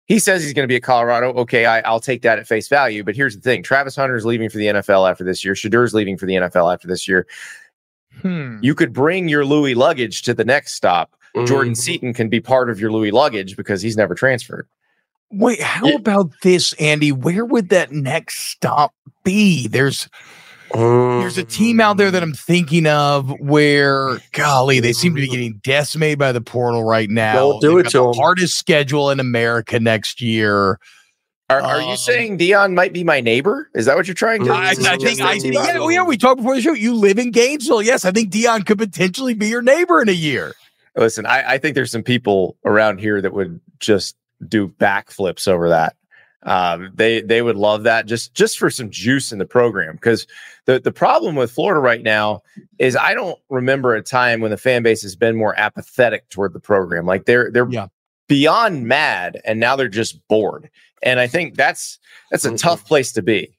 [0.05, 1.33] He says he's going to be at Colorado.
[1.33, 3.03] Okay, I, I'll take that at face value.
[3.03, 5.55] But here's the thing: Travis Hunter is leaving for the NFL after this year.
[5.55, 7.25] Shedeur's leaving for the NFL after this year.
[8.21, 8.59] Hmm.
[8.61, 11.15] You could bring your Louis luggage to the next stop.
[11.45, 11.77] Jordan Mhm.
[11.77, 14.67] Seaton can be part of your Louis luggage because he's never transferred.
[15.31, 15.95] Wait, how Yeah.
[15.95, 17.11] about this, Andy?
[17.11, 18.93] Where would that next stop
[19.25, 19.67] be?
[19.67, 20.07] There's
[20.73, 25.27] there's a team out there that I'm thinking of where, golly, they seem to be
[25.27, 27.33] getting decimated by the portal right now.
[27.33, 28.13] Don't do They've it got to the 'em.
[28.15, 30.79] hardest schedule in America next year.
[31.49, 33.69] Are, are Um, you saying Deion might be my neighbor?
[33.75, 34.51] Is that what you're trying to?
[34.51, 36.73] I, I think I, yeah, oh, yeah, we talked before the show.
[36.73, 37.83] You live in Gainesville.
[37.83, 40.53] Yes, I think Deion could potentially be your neighbor in a year.
[40.95, 44.15] Listen, I, I think there's some people around here that would just
[44.47, 45.95] do backflips over that.
[46.45, 49.95] Um, they they would love that just just for some juice in the program.
[49.95, 50.27] Because
[50.65, 52.43] the the problem with Florida right now
[52.77, 56.53] is I don't remember a time when the fan base has been more apathetic toward
[56.53, 57.05] the program.
[57.05, 57.87] Like they're they're Yeah.
[58.27, 60.69] beyond mad, and now they're just bored.
[61.03, 61.97] And I think that's
[62.31, 62.61] that's a Mhm.
[62.61, 63.51] tough place to be.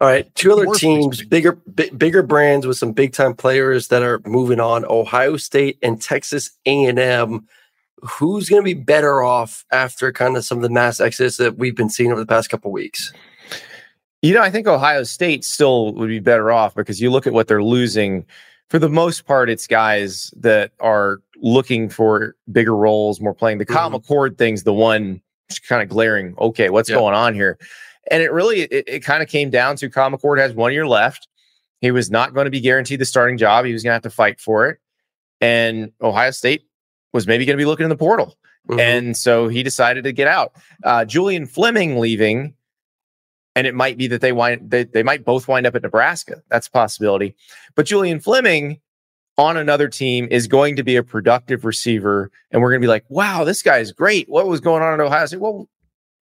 [0.00, 4.02] All right, two other teams, bigger bi- bigger brands with some big time players that
[4.02, 4.84] are moving on.
[4.86, 7.46] Ohio State and Texas A and M.
[8.02, 11.58] Who's going to be better off after kind of some of the mass exodus that
[11.58, 13.12] we've been seeing over the past couple weeks?
[14.22, 17.32] You know, I think Ohio State still would be better off because you look at
[17.32, 18.26] what they're losing.
[18.68, 23.58] For the most part, it's guys that are looking for bigger roles, more playing.
[23.58, 24.12] The Kyle mm-hmm.
[24.12, 25.20] McCord thing's the one
[25.68, 26.34] kind of glaring.
[26.38, 26.96] Okay, what's Yeah.
[26.96, 27.58] going on here?
[28.10, 30.86] And it really, it, it kind of came down to Kyle McCord has one year
[30.86, 31.26] left.
[31.80, 33.64] He was not going to be guaranteed the starting job.
[33.64, 34.78] He was going to have to fight for it.
[35.40, 36.62] And Ohio State
[37.12, 38.36] was maybe going to be looking in the portal.
[38.68, 38.78] Mhm.
[38.80, 40.52] And so he decided to get out.
[40.84, 42.54] Uh, Julian Fleming leaving,
[43.56, 46.42] and it might be that they wind they, they might both wind up at Nebraska.
[46.50, 47.34] That's a possibility.
[47.74, 48.80] But Julian Fleming
[49.38, 52.88] on another team is going to be a productive receiver, and we're going to be
[52.90, 54.28] like, wow, this guy is great.
[54.28, 55.40] What was going on at Ohio State?
[55.40, 55.68] Well,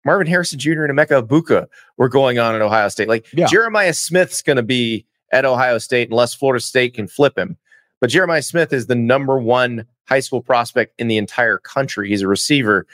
[0.05, 0.85] Marvin Harrison Jr.
[0.85, 1.67] and Emeka Egbuka
[1.99, 3.09] were going on at Ohio State.
[3.09, 3.47] Like Yeah.
[3.49, 7.57] Jeremiah Smith's going to be at Ohio State unless Florida State can flip him.
[8.01, 12.09] But Jeremiah Smith is the number one high school prospect in the entire country.
[12.09, 12.87] He's a receiver.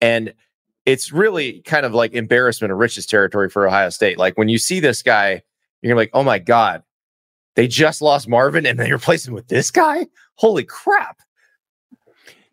[0.00, 0.34] And
[0.84, 4.18] it's really kind of like embarrassment of riches territory for Ohio State.
[4.18, 5.42] Like when you see this guy,
[5.82, 6.82] you're like, oh my God,
[7.56, 10.06] they just lost Marvin and they replaced him with this guy?
[10.36, 11.20] Holy crap.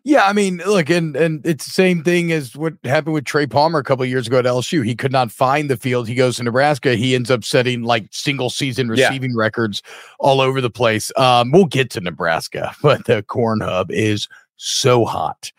[0.08, 3.44] Yeah, I mean, look, and and it's the same thing as what happened with Trey
[3.44, 4.84] Palmer a couple of years ago at LSU.
[4.86, 6.06] He could not find the field.
[6.06, 6.94] He goes to Nebraska.
[6.94, 9.08] He ends up setting like single season Yeah.
[9.08, 9.82] receiving records
[10.20, 11.10] all over the place.
[11.16, 15.50] Um, we'll get to Nebraska, but the corn hub is so hot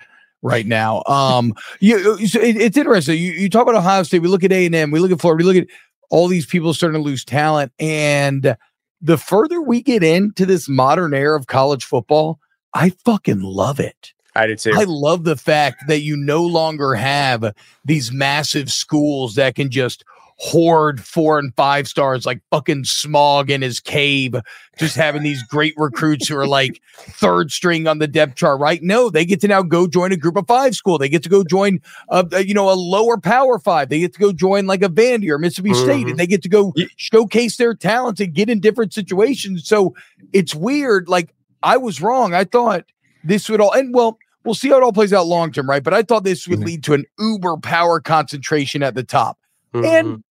[0.42, 1.04] right now.
[1.08, 3.18] Um, you, it- it's interesting.
[3.22, 4.20] You, you talk about Ohio State.
[4.22, 4.92] We look at A and M.
[4.92, 5.44] We look at Florida.
[5.46, 5.68] We look at
[6.10, 8.56] all these people starting to lose talent, and
[9.02, 12.40] the further we get into this modern era of college football,
[12.74, 14.14] I fucking love it.
[14.38, 14.74] I too.
[14.76, 20.04] I love the fact that you no longer have these massive schools that can just
[20.40, 24.36] hoard four and five stars like fucking Smaug in his cave,
[24.78, 28.84] just having these great recruits who are like third string on the depth chart, right?
[28.84, 31.00] No, they get to now go join a group of five school.
[31.00, 33.90] They get to go join a, you know, a lower power five.
[33.90, 36.12] They get to go join like a Vandy or Mississippi State, Mhm.
[36.12, 39.68] and they get to go showcase their talents and get in different situations.
[39.68, 39.96] So
[40.34, 41.10] it's weird.
[41.10, 42.36] Like I was wrong.
[42.36, 42.86] I thought
[43.24, 45.84] this would all and well, we'll see how it all plays out long term, right?
[45.84, 46.66] But I thought this would Mhm.
[46.66, 49.38] lead to an uber power concentration at the top.
[49.76, 49.86] Mhm.
[49.86, 50.24] And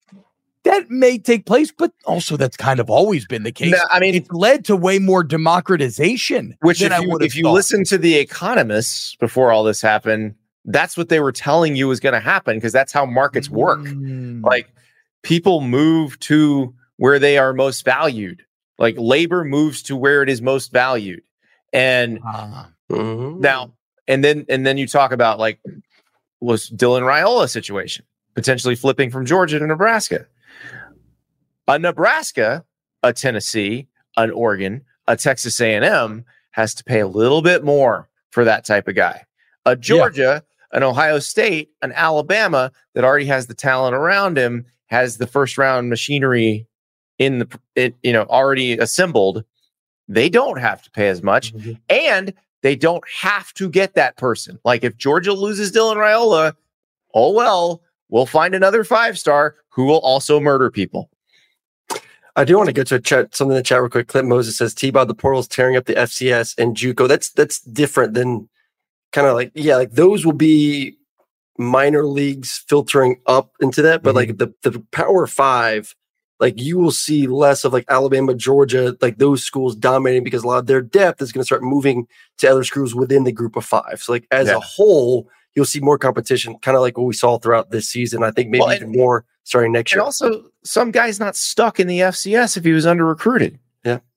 [0.64, 3.70] that may take place, but also that's kind of always been the case.
[3.70, 6.56] No, I mean, it's led to way more democratization.
[6.60, 7.52] Which, than if I you, if you thought.
[7.52, 12.00] listen to the economists before all this happened, that's what they were telling you was
[12.00, 13.78] going to happen because that's how markets work.
[13.80, 14.42] Mm.
[14.44, 14.68] Like
[15.22, 18.42] people move to where they are most valued.
[18.78, 21.20] Like labor moves to where it is most valued.
[21.72, 22.18] And.
[22.90, 23.40] Mhm.
[23.40, 23.72] now,
[24.08, 25.60] and then, and then you talk about like
[26.40, 30.26] was Dylan Raiola situation potentially flipping from Georgia to Nebraska.
[31.68, 32.64] A Nebraska,
[33.02, 38.44] a Tennessee, an Oregon, a Texas A&M has to pay a little bit more for
[38.44, 39.24] that type of guy.
[39.64, 40.42] A Georgia,
[40.72, 45.58] an Ohio State, an Alabama that already has the talent around him, has the first
[45.58, 46.66] round machinery
[47.18, 49.42] in the it, you know already assembled.
[50.08, 51.72] they don't have to pay as much Mm-hmm.
[51.88, 54.58] and they don't have to get that person.
[54.64, 56.54] Like if Georgia loses Dylan Raiola,
[57.14, 61.10] oh well, we'll find another five star who will also murder people.
[62.36, 64.08] I do want to go to a chat, something in the chat real quick.
[64.08, 67.08] Clint Moses says T-Bob the portal's tearing up the FCS and JUCO.
[67.08, 68.48] That's that's different than
[69.12, 70.96] kind of like yeah, like those will be
[71.58, 74.16] minor leagues filtering up into that, but mm-hmm.
[74.16, 75.94] like the the Power Five,
[76.40, 80.46] like you will see less of like Alabama, Georgia, like those schools dominating because a
[80.46, 82.06] lot of their depth is going to start moving
[82.38, 84.00] to other schools within the group of five.
[84.02, 84.56] So like as Yeah.
[84.56, 88.22] a whole, you'll see more competition, kind of like what we saw throughout this season.
[88.22, 90.04] I think maybe Well, even more starting next And year.
[90.04, 93.58] also, some guy's not stuck in the FCS if he was under recruited.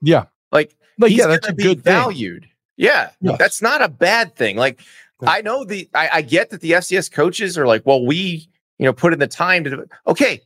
[0.01, 0.25] Yeah.
[0.51, 1.93] Like, Like, he's yeah, that's gonna a be good thing.
[1.93, 2.47] valued.
[2.75, 3.37] Yeah, Yes.
[3.39, 4.57] that's not a bad thing.
[4.57, 4.81] Like,
[5.21, 5.29] Yeah.
[5.31, 8.85] I know the, I, I get that the FCS coaches are like, well, we, you
[8.85, 9.85] know, put in the time to.
[10.07, 10.41] Okay.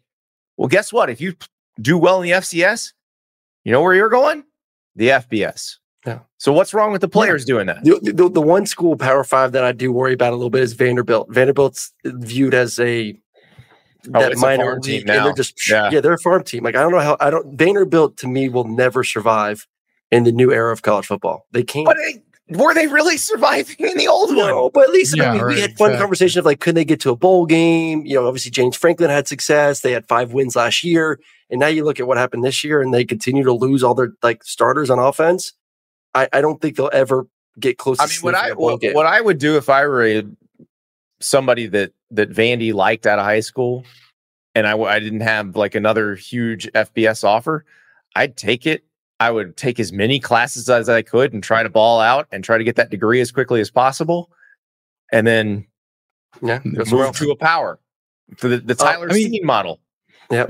[0.57, 1.09] Well, guess what?
[1.09, 1.33] If you
[1.81, 2.93] do well in the FCS,
[3.63, 4.43] you know where you're going?
[4.95, 5.77] The FBS.
[6.05, 6.19] Yeah.
[6.37, 7.83] So what's wrong with the players doing that?
[7.83, 10.61] The, the, the one school power five that I do worry about a little bit
[10.61, 11.29] is Vanderbilt.
[11.31, 13.17] Vanderbilt's viewed as a
[14.13, 15.23] Oh, that minor team league, and now.
[15.23, 15.89] they're just Yeah.
[15.89, 16.01] yeah.
[16.01, 16.61] they're a farm team.
[16.65, 19.65] Like I don't know how I don't Vanderbilt to me will never survive
[20.11, 21.47] in the new era of college football.
[21.51, 21.85] They can't.
[21.85, 24.71] But they, were they really surviving in the old no, one?
[24.73, 25.97] but at least I Yeah, mean, we had fun exactly.
[25.97, 28.05] conversation of like, could they get to a bowl game?
[28.05, 29.79] You know, obviously James Franklin had success.
[29.79, 32.81] They had five wins last year, and now you look at what happened this year,
[32.81, 35.53] and they continue to lose all their like starters on offense.
[36.13, 37.27] I, I don't think they'll ever
[37.59, 37.99] get close.
[37.99, 39.85] I to mean, what sniffing I a bowl what, what I would do if I
[39.85, 40.23] were a,
[41.21, 43.85] somebody that that Vandy liked out of high school,
[44.53, 47.65] and I I didn't have like another huge FBS offer,
[48.15, 48.83] I'd take it.
[49.23, 52.43] I would take as many classes as I could and try to ball out and
[52.43, 54.29] try to get that degree as quickly as possible,
[55.11, 55.65] and then
[56.41, 57.79] yeah, move to a power
[58.37, 59.79] for the, the Uh, Tyler I mean- model.
[60.31, 60.45] Eh,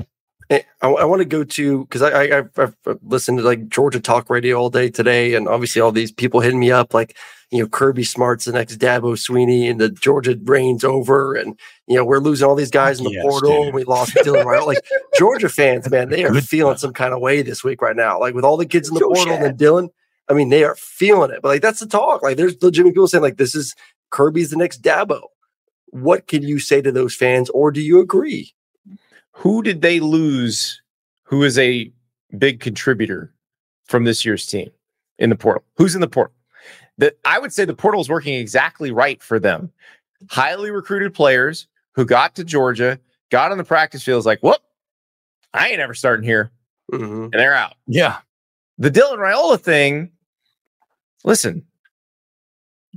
[0.50, 4.00] Eh, I, want to go to because I, I I've, I've listened to like Georgia
[4.00, 7.16] talk radio all day today, and obviously all these people hitting me up like
[7.50, 11.96] you know Kirby Smart's the next Dabo Swinney, and the Georgia reigns over, and you
[11.96, 14.66] know we're losing all these guys in the Yes, portal, and we lost Dylan.
[14.66, 14.84] Like
[15.18, 18.20] Georgia fans, man, they are feeling some kind of way this week right now.
[18.20, 19.88] Like with all the kids in the Joe portal, and then Dylan,
[20.28, 21.40] I mean they are feeling it.
[21.40, 22.22] But like that's the talk.
[22.22, 23.74] Like there's legitimate people saying like this is
[24.10, 25.22] Kirby's the next Dabo.
[25.86, 28.52] What can you say to those fans, or do you agree?
[29.36, 30.80] Who did they lose?
[31.24, 31.92] Who is a
[32.38, 33.32] big contributor
[33.86, 34.70] from this year's team
[35.18, 35.64] in the portal?
[35.76, 36.34] Who's in the portal?
[36.98, 39.72] That I would say the portal is working exactly right for them.
[40.30, 42.98] Highly recruited players who got to Georgia,
[43.30, 44.60] got on the practice fields like, whoop,
[45.52, 46.50] I ain't ever starting here,
[46.92, 47.24] Mhm.
[47.24, 47.74] and they're out.
[47.86, 48.18] Yeah.
[48.78, 50.12] The Dylan Raiola thing,
[51.24, 51.66] listen,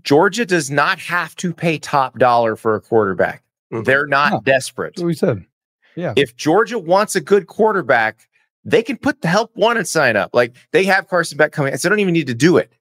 [0.03, 3.43] Georgia does not have to pay top dollar for a quarterback.
[3.71, 3.85] Mhm.
[3.85, 4.41] They're not No.
[4.41, 5.45] desperate That's what we said.
[5.97, 6.13] Yeah.
[6.15, 8.29] if Georgia wants a good quarterback,
[8.63, 10.29] they can put the help one and sign up.
[10.33, 12.71] Like they have Carson Beck coming, so they don't even need to do it.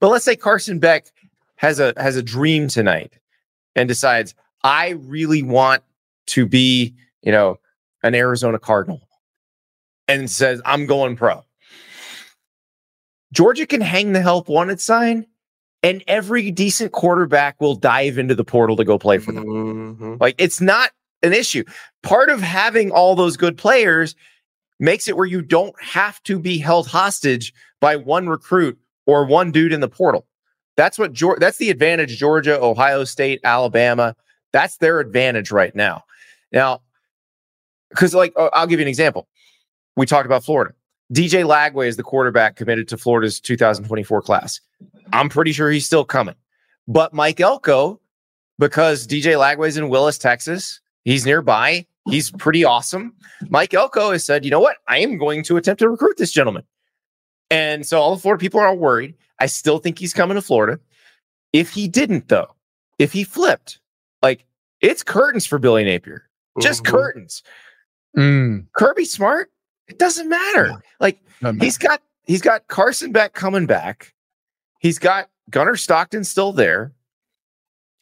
[0.00, 1.06] But let's say Carson Beck
[1.56, 3.18] has a has a dream tonight
[3.76, 4.34] and decides,
[4.64, 5.82] I really want
[6.28, 7.58] to be, you know,
[8.02, 9.06] an Arizona Cardinal,
[10.08, 11.44] and says, I'm going pro.
[13.32, 15.26] Georgia can hang the help wanted sign,
[15.82, 19.44] and every decent quarterback will dive into the portal to go play for them.
[19.44, 20.20] Mhm.
[20.20, 21.64] Like it's not an issue.
[22.02, 24.14] Part of having all those good players
[24.80, 29.50] makes it where you don't have to be held hostage by one recruit or one
[29.50, 30.26] dude in the portal.
[30.76, 34.14] That's what Georgia, that's the advantage Georgia, Ohio State, Alabama,
[34.52, 36.04] that's their advantage right now.
[36.52, 36.82] Now,
[37.96, 39.26] cuz like uh, I'll give you an example.
[39.96, 40.74] We talked about Florida.
[41.12, 44.60] DJ Lagway is the quarterback committed to Florida's 2024 class.
[45.12, 46.34] I'm pretty sure he's still coming.
[46.86, 48.00] But Mike Elko
[48.58, 50.80] because DJ Lagway's in Willis, Texas.
[51.08, 51.86] He's nearby.
[52.10, 53.14] He's pretty awesome.
[53.48, 54.76] Mike Elko has said, you know what?
[54.88, 56.64] I am going to attempt to recruit this gentleman.
[57.50, 59.14] And so all the Florida people are worried.
[59.38, 60.80] I still think he's coming to Florida.
[61.54, 62.54] If he didn't, though,
[62.98, 63.80] if he flipped,
[64.22, 64.44] like
[64.82, 66.28] it's curtains for Billy Napier,
[66.60, 66.90] just Mhm.
[66.90, 67.42] curtains.
[68.16, 68.66] Mm.
[68.74, 69.50] Kirby Smart,
[69.86, 70.82] it doesn't matter.
[71.00, 74.12] Like Doesn't he's got he's got Carson Beck coming back.
[74.80, 76.92] He's got Gunnar Stockton still there.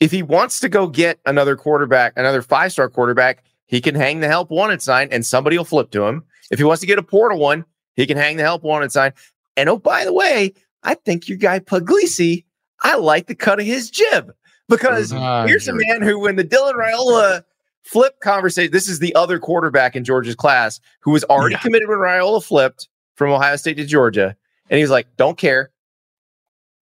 [0.01, 4.21] If he wants to go get another quarterback, another five star quarterback, he can hang
[4.21, 6.25] the help wanted sign and somebody will flip to him.
[6.51, 9.13] If he wants to get a portal one, he can hang the help wanted sign.
[9.57, 12.45] And oh, by the way, I think your guy Puglisi,
[12.83, 14.33] I like the cut of his jib
[14.69, 17.43] because Ah, here's a man who, when the Dylan Raiola
[17.83, 21.61] flip conversation, this is the other quarterback in Georgia's class who was already Yeah.
[21.61, 24.37] committed when Raiola flipped from Ohio State to Georgia.
[24.69, 25.71] And he was like, don't care.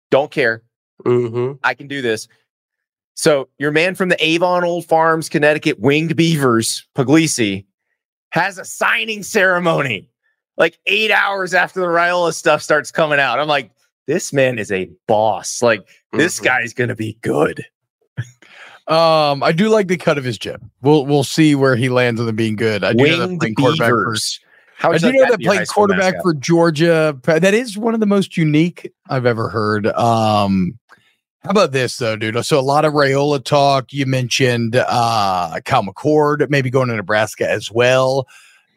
[0.09, 0.63] Don't care.
[1.05, 1.59] Mhm.
[1.63, 2.27] I can do this.
[3.15, 7.65] So your man from the Avon Old Farms, Connecticut, Winged Beavers, Puglisi,
[8.31, 10.09] has a signing ceremony
[10.57, 13.39] like eight hours after the Raiola stuff starts coming out.
[13.39, 13.71] I'm like,
[14.07, 15.61] this man is a boss.
[15.61, 16.43] Like this Mhm.
[16.43, 17.65] guy's gonna be good.
[18.87, 20.61] Um, I do like the cut of his jib.
[20.81, 22.83] We'll we'll see where he lands on the being good.
[22.83, 24.39] I do know that Winged playing quarterback for, beavers.
[24.77, 26.21] How I do you know like that be a high playing quarterback mascot?
[26.23, 27.17] for Georgia.
[27.23, 29.87] That is one of the most unique I've ever heard.
[29.87, 30.77] Um,
[31.43, 32.43] how about this though, dude?
[32.45, 33.91] So a lot of Raiola talk.
[33.93, 38.27] You mentioned uh Cal McCord, maybe going to Nebraska as well.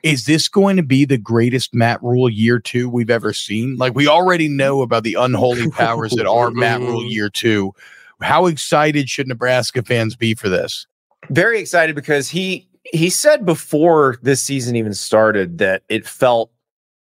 [0.02, 3.76] Is this going to be the greatest Matt Rhule year two we've ever seen?
[3.76, 7.72] Like we already know about the unholy powers that are Matt Rhule year two.
[8.20, 10.86] How excited should Nebraska fans be for this?
[11.30, 16.50] very excited because he he said before this season even started that it felt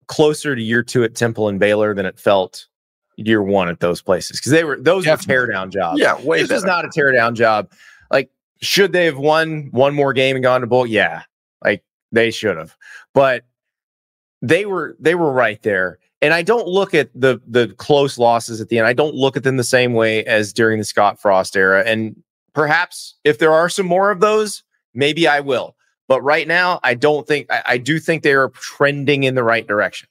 [0.07, 2.67] closer to year two at Temple and Baylor than it felt
[3.17, 5.35] year one at those places because they were those Definitely.
[5.35, 6.01] were tear down jobs.
[6.01, 6.73] Yeah, way this was better.
[6.73, 7.71] not a tear down job.
[8.11, 10.87] Like, should they have won one more game and gone to bowl?
[10.87, 11.23] Yeah,
[11.64, 12.77] like they should have,
[13.14, 13.45] but
[14.43, 15.99] they were they were right there.
[16.23, 18.87] And I don't look at the the close losses at the end.
[18.87, 21.83] I don't look at them the same way as during the Scott Frost era.
[21.87, 22.23] And
[22.55, 24.62] perhaps if there are some more of those,
[24.95, 25.77] maybe I will.
[26.09, 29.43] But right now, I don't think I, I do think they are trending in the
[29.43, 30.09] right direction.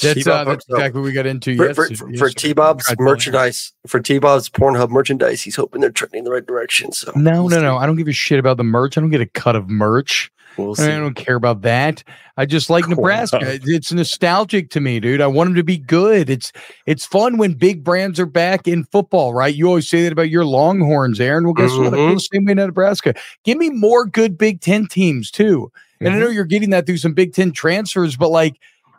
[0.00, 1.56] That's uh, that's exactly what we got into.
[1.56, 2.28] for, yes- for, for, for.
[2.30, 6.46] T-Bob's Tried pulling merchandise, for T-Bob's Pornhub merchandise, he's hoping they're trending in the right
[6.46, 6.92] direction.
[6.92, 7.62] So No, we'll no, see.
[7.62, 7.76] no.
[7.76, 8.98] I don't give a shit about the merch.
[8.98, 10.30] I don't get a cut of merch.
[10.56, 12.04] We'll I don't care about that.
[12.36, 12.94] I just like Cool.
[12.94, 13.38] Nebraska.
[13.42, 15.20] It's nostalgic to me, dude.
[15.20, 16.30] I want them to be good.
[16.30, 16.52] It's
[16.86, 19.52] it's fun when big brands are back in football, right?
[19.52, 21.42] You always say that about your Longhorns, Aaron.
[21.44, 21.88] Well, guess what?
[21.88, 23.14] I feel the same way in Nebraska.
[23.42, 25.72] Give me more good Big Ten teams too.
[26.00, 28.54] And I know you're getting that through some Big Ten transfers, but like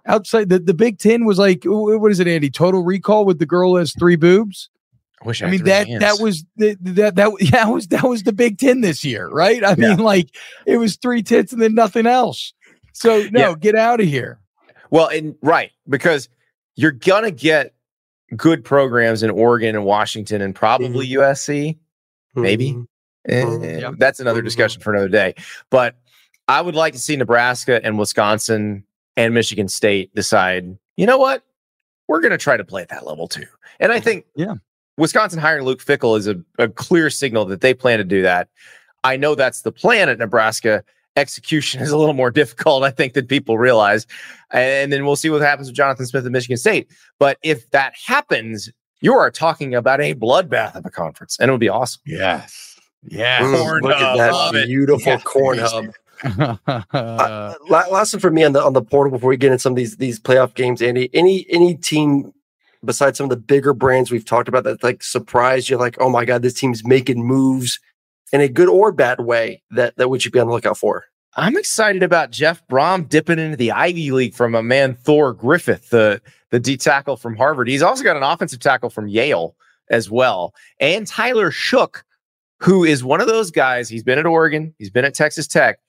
[0.06, 2.49] outside the, the Big Ten was like, what is it, Andy?
[2.49, 4.70] Total recall with the girl who has three boobs.
[5.24, 8.24] I wish I mean that that was the, that that yeah that was that was
[8.24, 9.64] the Big Ten this year, right?
[9.64, 9.89] I Yeah.
[9.95, 10.30] mean, like
[10.66, 12.53] it was three tits and then nothing else.
[12.93, 13.56] So no, Yeah.
[13.60, 14.39] get out of here.
[14.91, 16.30] Well, and right, because
[16.76, 17.74] you're gonna get
[18.36, 21.78] good programs in Oregon and Washington and probably USC.
[22.36, 22.74] maybe.
[22.74, 22.86] Mhm.
[23.30, 23.82] Eh, Mhm.
[23.82, 23.93] Yep.
[23.97, 25.34] That's another discussion for another day.
[25.70, 25.95] But
[26.49, 28.84] I would like to see Nebraska and Wisconsin
[29.18, 31.43] and Michigan State decide, you know what?
[32.07, 33.45] We're going to try to play at that level too.
[33.80, 34.55] And I think Yeah.
[34.97, 38.47] Wisconsin hiring Luke Fickell is a, a clear signal that they plan to do that.
[39.03, 40.84] I know that's the plan at Nebraska.
[41.18, 44.05] Execution is a little more difficult, I think, than people realize.
[44.51, 46.89] And then we'll see what happens with Jonathan Smith at Michigan State.
[47.20, 48.70] But if that happens,
[49.01, 52.01] you are talking about a bloodbath of a conference, and it would be awesome.
[52.05, 52.80] Yes.
[53.07, 53.39] Yeah.
[53.39, 54.68] Corn look hub, at that it.
[54.68, 55.20] beautiful Yeah.
[55.20, 55.86] corn hub.
[56.24, 56.55] Uh,
[56.93, 59.74] Uh, last one for me on the on the portal before we get into some
[59.74, 61.09] of these these playoff games, Andy.
[61.13, 62.32] Any any team
[62.84, 66.09] besides some of the bigger brands we've talked about that like surprised you, like, oh
[66.09, 67.80] my god, this team's making moves
[68.32, 71.05] in a good or bad way that that we should be on the lookout for.
[71.38, 75.89] I'm excited about Jeff Brohm dipping into the Ivy League from a man Thor Griffith,
[75.89, 77.68] the the D tackle from Harvard.
[77.68, 79.55] He's also got an offensive tackle from Yale
[79.89, 82.01] as well, and Tyler Shough,
[82.59, 83.89] who is one of those guys.
[83.89, 85.80] He's been at Oregon, he's been at Texas Tech.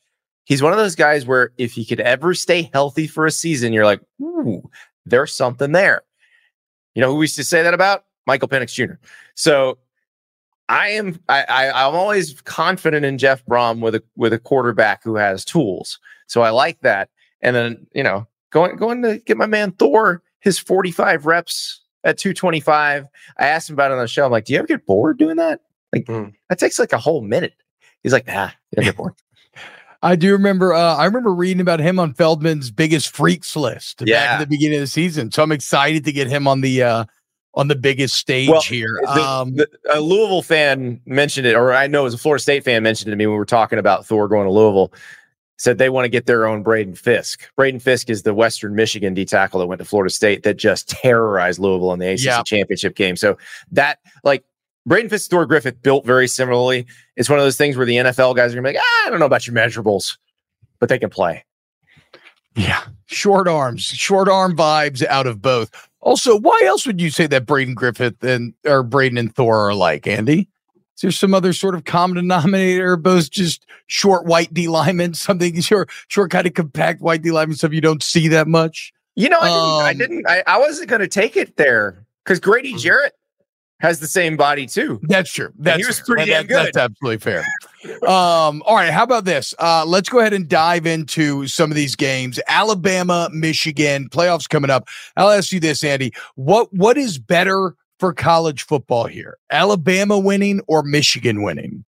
[0.47, 3.73] He's one of those guys where if he could ever stay healthy for a season,
[3.73, 4.63] you're like, ooh,
[5.05, 6.03] there's something there.
[6.95, 8.05] You know who we used to say that about?
[8.27, 8.95] Michael Penix Jr.
[9.35, 9.77] So
[10.69, 15.03] I am I, I I'm always confident in Jeff Brohm with a with a quarterback
[15.05, 15.99] who has tools.
[16.27, 17.11] So I like that.
[17.43, 22.19] And then, you know, going going to get my man Thor his 45 reps at
[22.19, 23.07] 225.
[23.39, 24.25] I asked him about it on the show.
[24.25, 25.61] I'm like, do you ever get bored doing that?
[25.93, 26.35] Like Mm.
[26.49, 27.55] that takes like a whole minute.
[28.03, 29.15] He's like, nah, you don't get bored.
[30.03, 30.73] I do remember.
[30.75, 34.77] Uh, I remember reading about him on Feldman's biggest freaks list back at the beginning
[34.77, 35.31] of the season.
[35.33, 37.05] So I'm excited to get him on the uh,
[37.55, 39.01] on the biggest stage Well, here.
[39.03, 42.43] The- Um, the- a Louisville fan mentioned it, or I know it was a Florida
[42.43, 44.93] State fan mentioned it to me when we were talking about Thor going to Louisville.
[45.59, 47.49] Said they want to get their own Braden Fiske.
[47.57, 50.87] Braden Fiske is the Western Michigan D tackle that went to Florida State that just
[50.91, 52.43] terrorized Louisville in the ACC Yeah.
[52.43, 53.17] championship game.
[53.17, 53.39] So
[53.73, 54.45] that like
[54.87, 56.87] Braden Fiske, Thor Griffith built very similarly.
[57.17, 59.11] It's one of those things where the NFL guys are gonna be like, ah, I
[59.11, 60.17] don't know about your measurables,
[60.79, 61.45] but they can play.
[62.55, 65.71] Yeah, short arms, short arm vibes out of both.
[66.01, 69.71] Also, why else would you say that Braden Griffith and or Braden and Thor are
[69.71, 70.49] alike, Andy?
[70.95, 72.97] Is there some other sort of common denominator?
[72.97, 77.57] Both just short white D linemen, something short, short kind of compact white D linemen,
[77.57, 78.93] stuff you don't see that much.
[79.17, 79.59] You know, I didn't.
[79.59, 83.15] I, Um, didn't I, I wasn't going to take it there because Grady Jarrett
[83.81, 84.99] has the same body too.
[85.03, 85.53] That's true.
[85.59, 86.81] That's he was pretty That- damn That's good.
[86.81, 87.45] absolutely fair.
[88.09, 89.55] Um, all right, how about this?
[89.59, 92.41] Uh, let's go ahead and dive into some of these games.
[92.49, 94.89] Alabama, Michigan, playoffs coming up.
[95.17, 96.13] I'll ask you this, Andy.
[96.35, 99.37] What what is better for college football here?
[99.51, 101.85] Alabama winning or Michigan winning?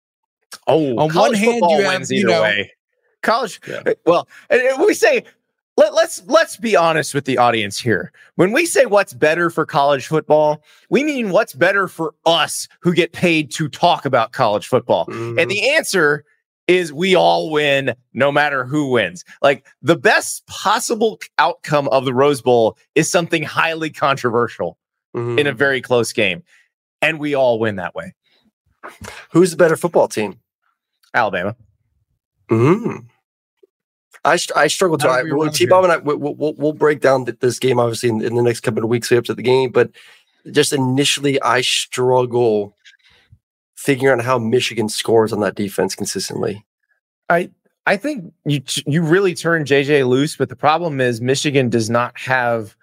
[0.68, 2.72] Oh, On one hand, you have, wins you either know- way.
[3.24, 3.60] College,
[4.06, 5.24] well, and, and we say
[5.78, 8.12] let, let's let's be honest with the audience here.
[8.36, 12.94] When we say what's better for college football, we mean what's better for us who
[12.94, 15.06] get paid to talk about college football.
[15.06, 15.40] Mhm.
[15.40, 16.26] And the answer
[16.68, 19.24] is we all win no matter who wins.
[19.42, 24.78] Like the best possible outcome of the Rose Bowl is something highly controversial
[25.16, 25.40] Mhm.
[25.40, 26.44] in a very close game.
[27.02, 28.14] And we all win that way.
[29.32, 30.40] Who's the better football team?
[31.14, 31.56] Alabama.
[32.50, 33.06] Mm.
[34.28, 35.08] I, I struggle to.
[35.10, 38.10] I, well, T-Bob and I, we- we'll, we'll, we'll break down th- this game obviously
[38.10, 39.72] in, in the next couple of weeks up to the game.
[39.72, 39.90] But
[40.52, 42.76] just initially, I struggle
[43.76, 46.66] figuring out how Michigan scores on that defense consistently.
[47.30, 47.50] I
[47.86, 52.18] I think you you really turn JJ loose, but the problem is Michigan does not
[52.18, 52.76] have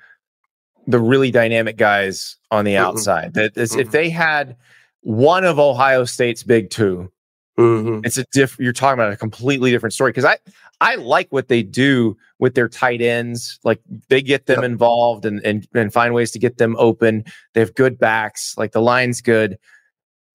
[0.87, 3.35] the really dynamic guys on the outside.
[3.35, 4.57] That if they had
[5.01, 7.11] one of Ohio State's big two,
[7.59, 8.05] Mhm.
[8.05, 8.57] it's a diff.
[8.59, 10.11] You're talking about a completely different story.
[10.11, 10.39] Because I
[10.81, 13.61] I like what they do with their tight ends.
[13.65, 14.65] Like they get them Yep.
[14.65, 17.25] involved and and and find ways to get them open.
[17.53, 18.55] They have good backs.
[18.59, 19.59] Like the line's good.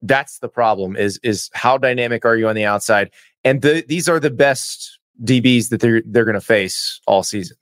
[0.02, 0.96] That's the problem.
[0.96, 3.10] Is is how dynamic are you on the outside?
[3.44, 7.56] And the, these are the best DBs that they're they're going to face all season.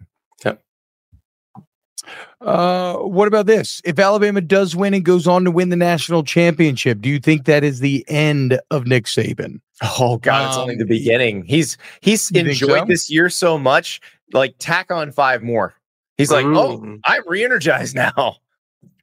[2.40, 3.80] Uh, what about this?
[3.84, 7.44] If Alabama does win and goes on to win the national championship, do you think
[7.46, 9.60] that is the end of Nick Saban?
[9.98, 11.44] Oh God, it's only Um, the beginning.
[11.44, 12.84] He's he's enjoyed so?
[12.86, 14.00] this year so much.
[14.32, 15.74] Like tack on five more.
[16.16, 17.00] He's like, oh, Mm.
[17.04, 18.36] I'm re-energized now.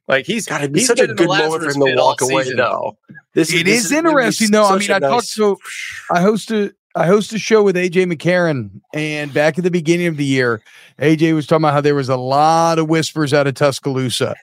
[0.08, 2.00] Like he's got to be such a been in the good moment for him to
[2.00, 2.58] walk away season.
[2.58, 2.96] now.
[3.34, 4.64] This It this is gonna interesting, though.
[4.64, 5.56] I such mean, a I talked nice- to
[6.10, 10.06] I host a I host a show with AJ McCarron, and back at the beginning
[10.06, 10.62] of the year,
[10.98, 14.34] AJ was talking about how there was a lot of whispers out of Tuscaloosa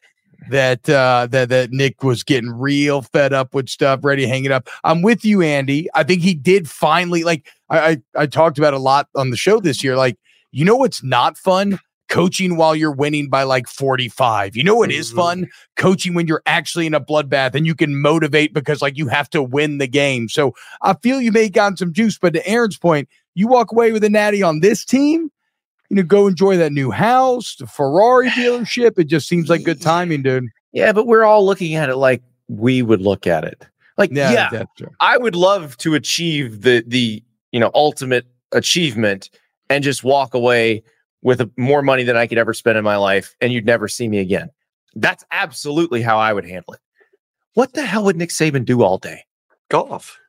[0.51, 4.45] that uh that that Nick was getting real fed up with stuff, ready to hang
[4.45, 4.69] it up.
[4.83, 5.89] I'm with you, Andy.
[5.95, 9.37] I think he did finally like I I, I talked about a lot on the
[9.37, 9.95] show this year.
[9.95, 10.17] Like,
[10.51, 11.79] you know what's not fun?
[12.13, 14.55] Coaching while you're winning by like 45.
[14.55, 15.15] You know what is Mhm.
[15.15, 15.49] fun?
[15.77, 19.29] Coaching when you're actually in a bloodbath and you can motivate because like you have
[19.31, 20.29] to win the game.
[20.29, 20.53] So
[20.83, 23.91] I feel you may have gotten some juice, but to Aaron's point, you walk away
[23.91, 25.31] with a natty on this team,
[25.89, 28.99] you know, go enjoy that new house, the Ferrari dealership.
[28.99, 30.49] It just seems like good timing, dude.
[30.71, 33.65] Yeah, but we're all looking at it like we would look at it.
[33.97, 34.89] Like, yeah, true.
[34.99, 39.31] I would love to achieve the the you know ultimate achievement
[39.71, 40.83] and just walk away
[41.23, 44.07] with more money than I could ever spend in my life, and you'd never see
[44.07, 44.49] me again.
[44.95, 46.79] That's absolutely how I would handle it.
[47.55, 49.23] What the hell would Nick Saban do all day?
[49.69, 50.19] golf.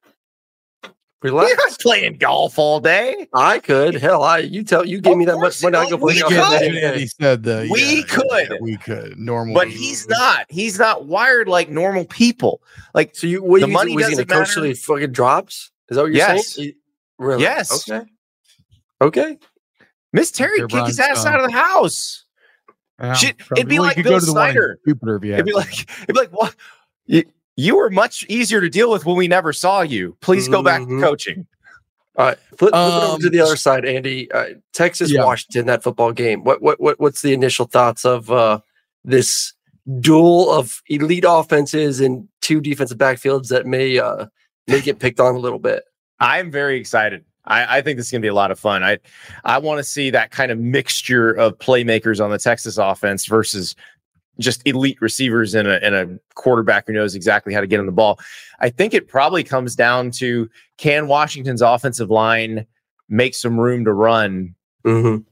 [1.22, 1.54] He's Relax.
[1.56, 3.26] not playing golf all day.
[3.32, 3.94] I could.
[3.94, 5.76] Hell, I you tell you gave me that much money.
[5.78, 6.38] I you- go play we golf could.
[6.38, 6.86] every That's what day.
[6.92, 8.26] Andy said the, We yeah, could.
[8.50, 10.44] yeah, we could normal, But he's not.
[10.50, 12.60] He's not wired like normal people.
[12.92, 14.66] Like So you what The you money was doesn't coach matter.
[14.66, 15.70] he fucking drops?
[15.88, 16.54] Is that what you're Yes.
[16.54, 16.68] saying?
[16.68, 16.74] You-
[17.18, 17.42] Really?
[17.42, 17.88] Yes.
[17.90, 18.04] Okay.
[19.00, 19.38] Okay.
[20.14, 21.34] Miss Terry kick his ass Stone.
[21.34, 22.24] out of the house.
[23.00, 24.78] Yeah, Shit, it'd be Well, like Bill go to the one in Snyder.
[24.86, 26.54] Jupiter you It'd be like, it'd be like, what?
[27.06, 27.24] You,
[27.56, 30.16] you were much easier to deal with when we never saw you.
[30.20, 31.02] Please go back to Mhm.
[31.02, 31.46] coaching.
[32.16, 32.38] All right.
[32.56, 34.30] Flip, flip it over to Um, the other side, Andy.
[34.30, 35.24] Uh, Texas, Yeah.
[35.24, 36.44] Washington, that football game.
[36.44, 38.60] What what what what's the initial thoughts of uh,
[39.04, 39.52] this
[40.00, 44.26] duel of elite offenses and two defensive backfields that may uh,
[44.68, 45.82] may get picked on a little bit?
[46.20, 47.24] I'm very excited.
[47.46, 48.82] I, I think this is going to be a lot of fun.
[48.82, 48.98] I
[49.44, 53.76] I want to see that kind of mixture of playmakers on the Texas offense versus
[54.40, 57.86] just elite receivers and a, and a quarterback who knows exactly how to get on
[57.86, 58.18] the ball.
[58.60, 62.66] I think it probably comes down to can Washington's offensive line
[63.08, 65.22] make some room to run Mm-hmm.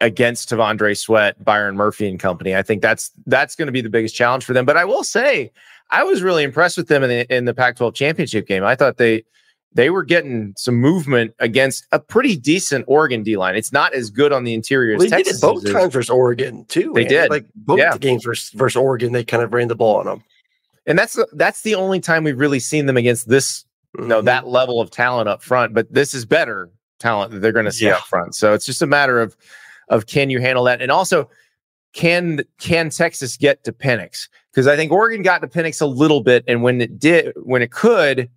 [0.00, 2.54] against T'Vondre Sweat, Byron Murphy and company.
[2.54, 4.64] I think that's that's going to be the biggest challenge for them.
[4.64, 5.50] But I will say,
[5.90, 8.62] I was really impressed with them in the in the Pac-12 championship game.
[8.62, 9.24] I thought they
[9.74, 13.56] they were getting some movement against a pretty decent Oregon D line.
[13.56, 16.64] It's not as good on the interior Well, they did it both times versus Oregon
[16.66, 16.92] too.
[16.94, 17.14] They Andy.
[17.14, 17.30] did.
[17.30, 17.92] Like both Yeah.
[17.92, 20.24] the games versus, versus Oregon, they kind of ran the ball on them.
[20.86, 23.64] and that's the- that's the only time we've really seen them against this
[23.98, 24.26] you know Mhm.
[24.26, 25.72] that level of talent up front.
[25.72, 26.70] But this is better
[27.00, 27.96] talent that they're going to see Yeah.
[27.96, 28.34] up front.
[28.34, 29.36] So it's just a matter of
[29.88, 31.28] of can you handle that, and also
[31.94, 34.28] can can Texas get to Penix?
[34.52, 37.62] Because I think Oregon got to Penix a little bit, and when it did, when
[37.62, 38.28] it could,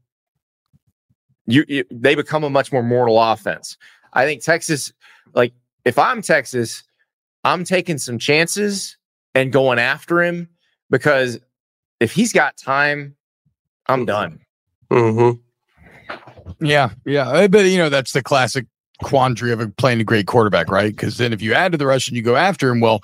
[1.48, 3.78] you, you they become a much more mortal offense.
[4.14, 4.94] I think Texas,
[5.34, 5.54] like
[5.86, 6.84] if I'm Texas,
[7.44, 8.98] I'm taking some chances
[9.36, 10.50] and going after him
[10.90, 11.40] because
[12.00, 13.16] if he's got time,
[13.88, 14.40] I'm done.
[14.92, 15.40] Mhm.
[16.60, 17.48] Yeah, yeah.
[17.48, 18.66] But you know, that's the classic
[19.04, 20.96] quandary of a- playing a great quarterback, right?
[20.96, 23.04] Because then if you add to the rush and you go after him, well,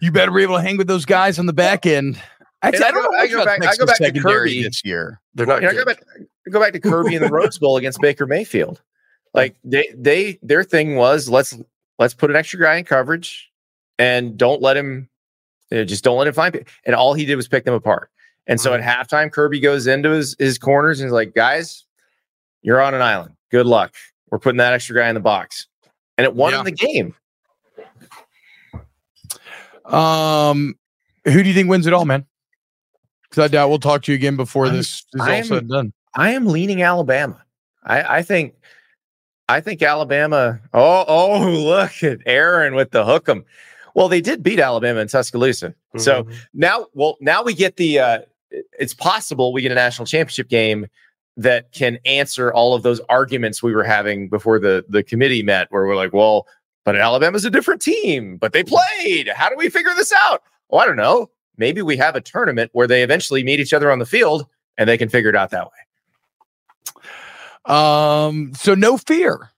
[0.00, 2.20] you better be able to hang with those guys on the back end.
[2.62, 4.04] Actually, I I don't go- know I much go about back- I go back to
[4.04, 4.62] secondary Kirby.
[4.62, 5.20] this year.
[5.34, 5.60] They're not.
[5.62, 6.02] You know, go back,
[6.50, 8.80] go back to Kirby in the Rose Bowl against Baker Mayfield.
[9.34, 11.56] Like they, they, their thing was let's
[11.98, 13.50] let's put an extra guy in coverage
[13.98, 15.08] and don't let him,
[15.70, 16.54] you know, just don't let him find.
[16.54, 18.10] pe- And all he did was pick them apart.
[18.46, 21.84] And so at halftime, Kirby goes into his, his corners and he's like, guys,
[22.62, 23.34] you're on an island.
[23.50, 23.94] Good luck.
[24.30, 25.66] We're putting that extra guy in the box.
[26.16, 26.62] And it won Yeah.
[26.62, 27.14] the game.
[29.84, 30.74] Um,
[31.24, 32.26] who do you think wins it all, man?
[33.28, 35.58] Because I doubt we'll talk to you again before I'm- this is all I'm- said
[35.58, 35.92] and done.
[36.14, 37.42] I am leaning Alabama.
[37.84, 38.54] I, I think,
[39.48, 40.60] I think Alabama.
[40.74, 43.44] Oh, oh, look at Aaron with the hook 'em.
[43.94, 45.74] Well, they did beat Alabama in Tuscaloosa.
[45.96, 46.34] So Mhm.
[46.54, 47.98] now, well, now we get the.
[47.98, 48.18] uh
[48.78, 50.86] It's possible we get a national championship game
[51.36, 55.66] that can answer all of those arguments we were having before the the committee met,
[55.70, 56.46] where we're like, well,
[56.84, 59.28] but Alabama's a different team, but they played.
[59.28, 60.42] How do we figure this out?
[60.70, 61.30] Oh, I don't know.
[61.56, 64.46] Maybe we have a tournament where they eventually meet each other on the field
[64.76, 65.78] and they can figure it out that way.
[67.68, 69.50] Um, so no fear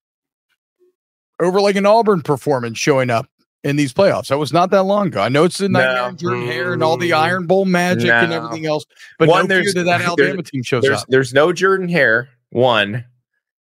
[1.40, 3.26] over like an Auburn performance showing up
[3.62, 4.28] in these playoffs.
[4.28, 5.20] That was not that long ago.
[5.20, 6.04] I know it's the nightmare No.
[6.06, 7.16] and Jordan Hare and all the Mm.
[7.18, 8.84] Iron Bowl magic and everything else,
[9.18, 11.06] but One, no fear there's- that that Alabama team shows There's up.
[11.08, 12.28] there's no Jordan Hare.
[12.50, 13.04] One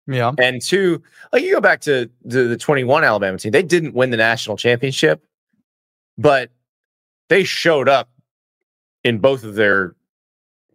[0.06, 1.02] Yeah, and two.
[1.32, 4.56] Like you go back to the, the 21 Alabama team, they didn't win the national
[4.56, 5.22] championship,
[6.16, 6.50] but
[7.28, 8.08] they showed up
[9.04, 9.94] in both of their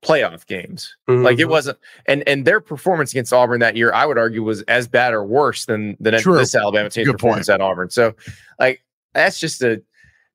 [0.04, 0.96] playoff games.
[1.08, 1.50] Like it Mhm.
[1.50, 1.78] wasn't,
[2.08, 5.24] and and their performance against Auburn that year, I would argue, was as bad or
[5.24, 6.38] worse than than True.
[6.38, 7.90] this Alabama team's Good performance at Auburn.
[7.90, 8.14] So,
[8.60, 8.84] like
[9.14, 9.82] that's just a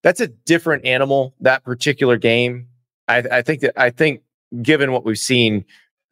[0.02, 1.34] that's a different animal.
[1.40, 2.68] That particular game,
[3.08, 4.22] I, I think that I think
[4.62, 5.64] given what we've seen,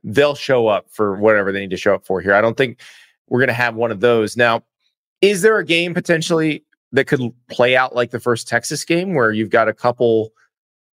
[0.05, 2.35] they'll show up for whatever they need to show up for here.
[2.35, 2.81] I don't think
[3.29, 4.63] we're going to have one of those now.
[5.23, 9.33] Is there a game potentially that could play out like the first Texas game where
[9.33, 10.31] you've got a couple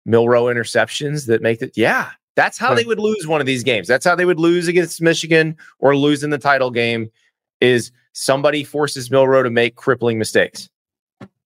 [0.06, 1.72] Milroe interceptions that make it?
[1.76, 2.10] Yeah,
[2.40, 3.86] that's how they would lose one of these games.
[3.86, 7.12] That's how they would lose against Michigan or lose in the title game.
[7.60, 10.70] Is somebody forces Milroe to make crippling mistakes,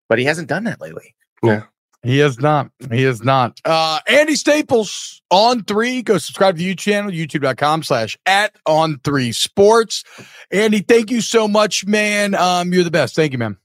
[0.09, 1.15] but he hasn't done that lately.
[1.45, 1.65] Yeah.
[2.03, 2.71] he is not.
[2.91, 3.61] He is not.
[3.65, 6.03] Uh, Andy Staples on three.
[6.03, 10.03] Go subscribe to the YouTube channel, youtube.com slash at on three sports.
[10.51, 12.35] Andy, thank you so much, man.
[12.35, 13.15] Um, you're the best.
[13.15, 13.57] Thank you, man.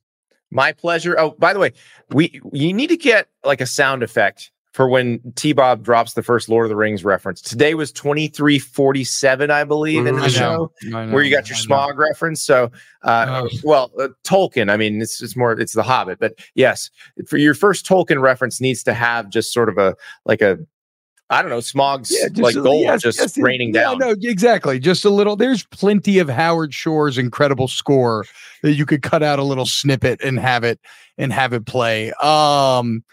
[0.51, 1.20] My pleasure.
[1.20, 1.74] Oh, by the way,
[2.11, 6.21] we you need to get like a sound effect for when T Bob drops the
[6.21, 7.41] first Lord of the Rings reference.
[7.41, 11.75] Today was 2347, I believe, in the I show where you got your I know.
[11.75, 12.43] Smaug reference.
[12.43, 12.69] So,
[13.01, 13.49] uh, Oh.
[13.63, 14.69] well, uh, Tolkien.
[14.71, 16.91] I mean, it's it's more it's the Hobbit, but yes,
[17.28, 20.59] for your first Tolkien reference needs to have just sort of a like a
[21.32, 23.97] I don't know, Smaug's just like a- gold yes, just yes, raining yeah, down.
[23.97, 24.78] No, exactly.
[24.78, 25.36] Just a little.
[25.36, 28.25] There's plenty of Howard Shore's incredible score
[28.61, 30.80] that you could cut out a little snippet and have it
[31.17, 32.11] and have it play.
[32.21, 33.03] Um,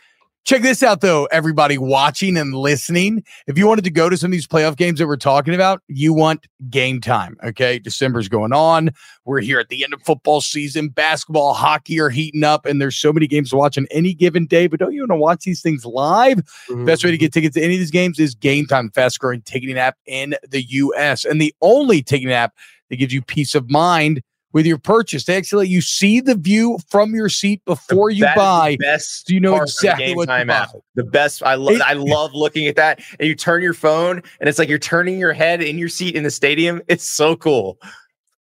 [0.44, 3.24] check this out though, everybody watching and listening.
[3.46, 5.82] If you wanted to go to some of these playoff games that we're talking about,
[5.88, 7.36] you want game time.
[7.42, 8.90] Okay, December's going on.
[9.24, 10.88] We're here at the end of football season.
[10.88, 14.46] Basketball, hockey are heating up, and there's so many games to watch on any given
[14.46, 14.66] day.
[14.66, 16.38] But don't you want to watch these things live?
[16.68, 16.84] Mm-hmm.
[16.84, 19.42] Best way to get tickets to any of these games is Game Time, fast growing
[19.42, 22.54] ticketing app in the US, and the only ticketing app
[22.90, 24.22] that gives you peace of mind
[24.54, 25.24] with your purchase.
[25.24, 28.76] They actually let you see the view from your seat before you That buy.
[28.80, 30.46] best so you know exactly what time.
[30.94, 31.42] The best.
[31.42, 31.82] I love.
[31.84, 33.00] I love looking at that.
[33.18, 36.14] And you turn your phone, and it's like you're turning your head in your seat
[36.14, 36.80] in the stadium.
[36.88, 37.78] It's so cool.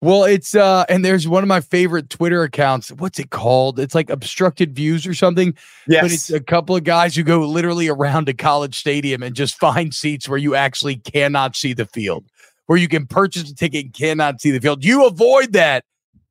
[0.01, 2.91] Well, it's uh, and there's one of my favorite Twitter accounts.
[2.91, 3.79] What's it called?
[3.79, 5.55] It's like obstructed views or something.
[6.01, 9.57] But it's a couple of guys who go literally around a college stadium and just
[9.57, 12.25] find seats where you actually cannot see the field,
[12.67, 14.83] where you can purchase a ticket and cannot see the field.
[14.83, 15.85] You avoid that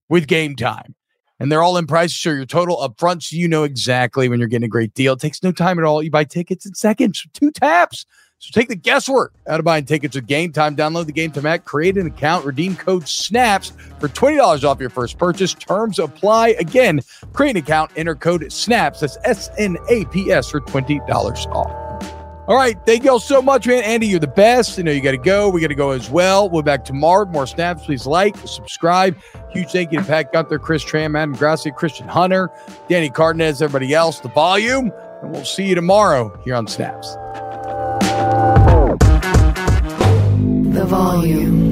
[0.09, 0.95] with game time.
[1.41, 2.15] And they're all in price.
[2.15, 5.15] So your total up front, so you know exactly when you're getting a great deal.
[5.15, 6.03] It takes no time at all.
[6.03, 8.07] You buy tickets in seconds, two taps.
[8.43, 10.75] So take the guesswork out of buying tickets with Game Time.
[10.75, 14.91] Download the Game Time app, create an account, redeem code SNAPS for $20 off your
[14.91, 15.55] first purchase.
[15.55, 16.49] Terms apply.
[16.59, 18.99] Again, create an account, enter code SNAPS.
[18.99, 21.09] That's S N A P S for $20
[21.55, 21.92] off.
[22.49, 22.77] All right.
[22.85, 23.85] Thank y'all so much, man.
[23.85, 24.79] Andy, you're the best.
[24.79, 25.49] I know you got to go.
[25.49, 26.51] We got to go as well.
[26.51, 27.25] We'll be back tomorrow.
[27.27, 27.85] More snaps.
[27.85, 29.17] Please like, subscribe.
[29.51, 32.51] Huge thank you to Pat Gunther, Chris Tram, Adam Grassi, Christian Hunter,
[32.89, 34.91] Danny Cardenas, everybody else, the volume.
[35.23, 37.15] And we'll see you tomorrow here on Snaps.
[40.75, 41.72] The volume.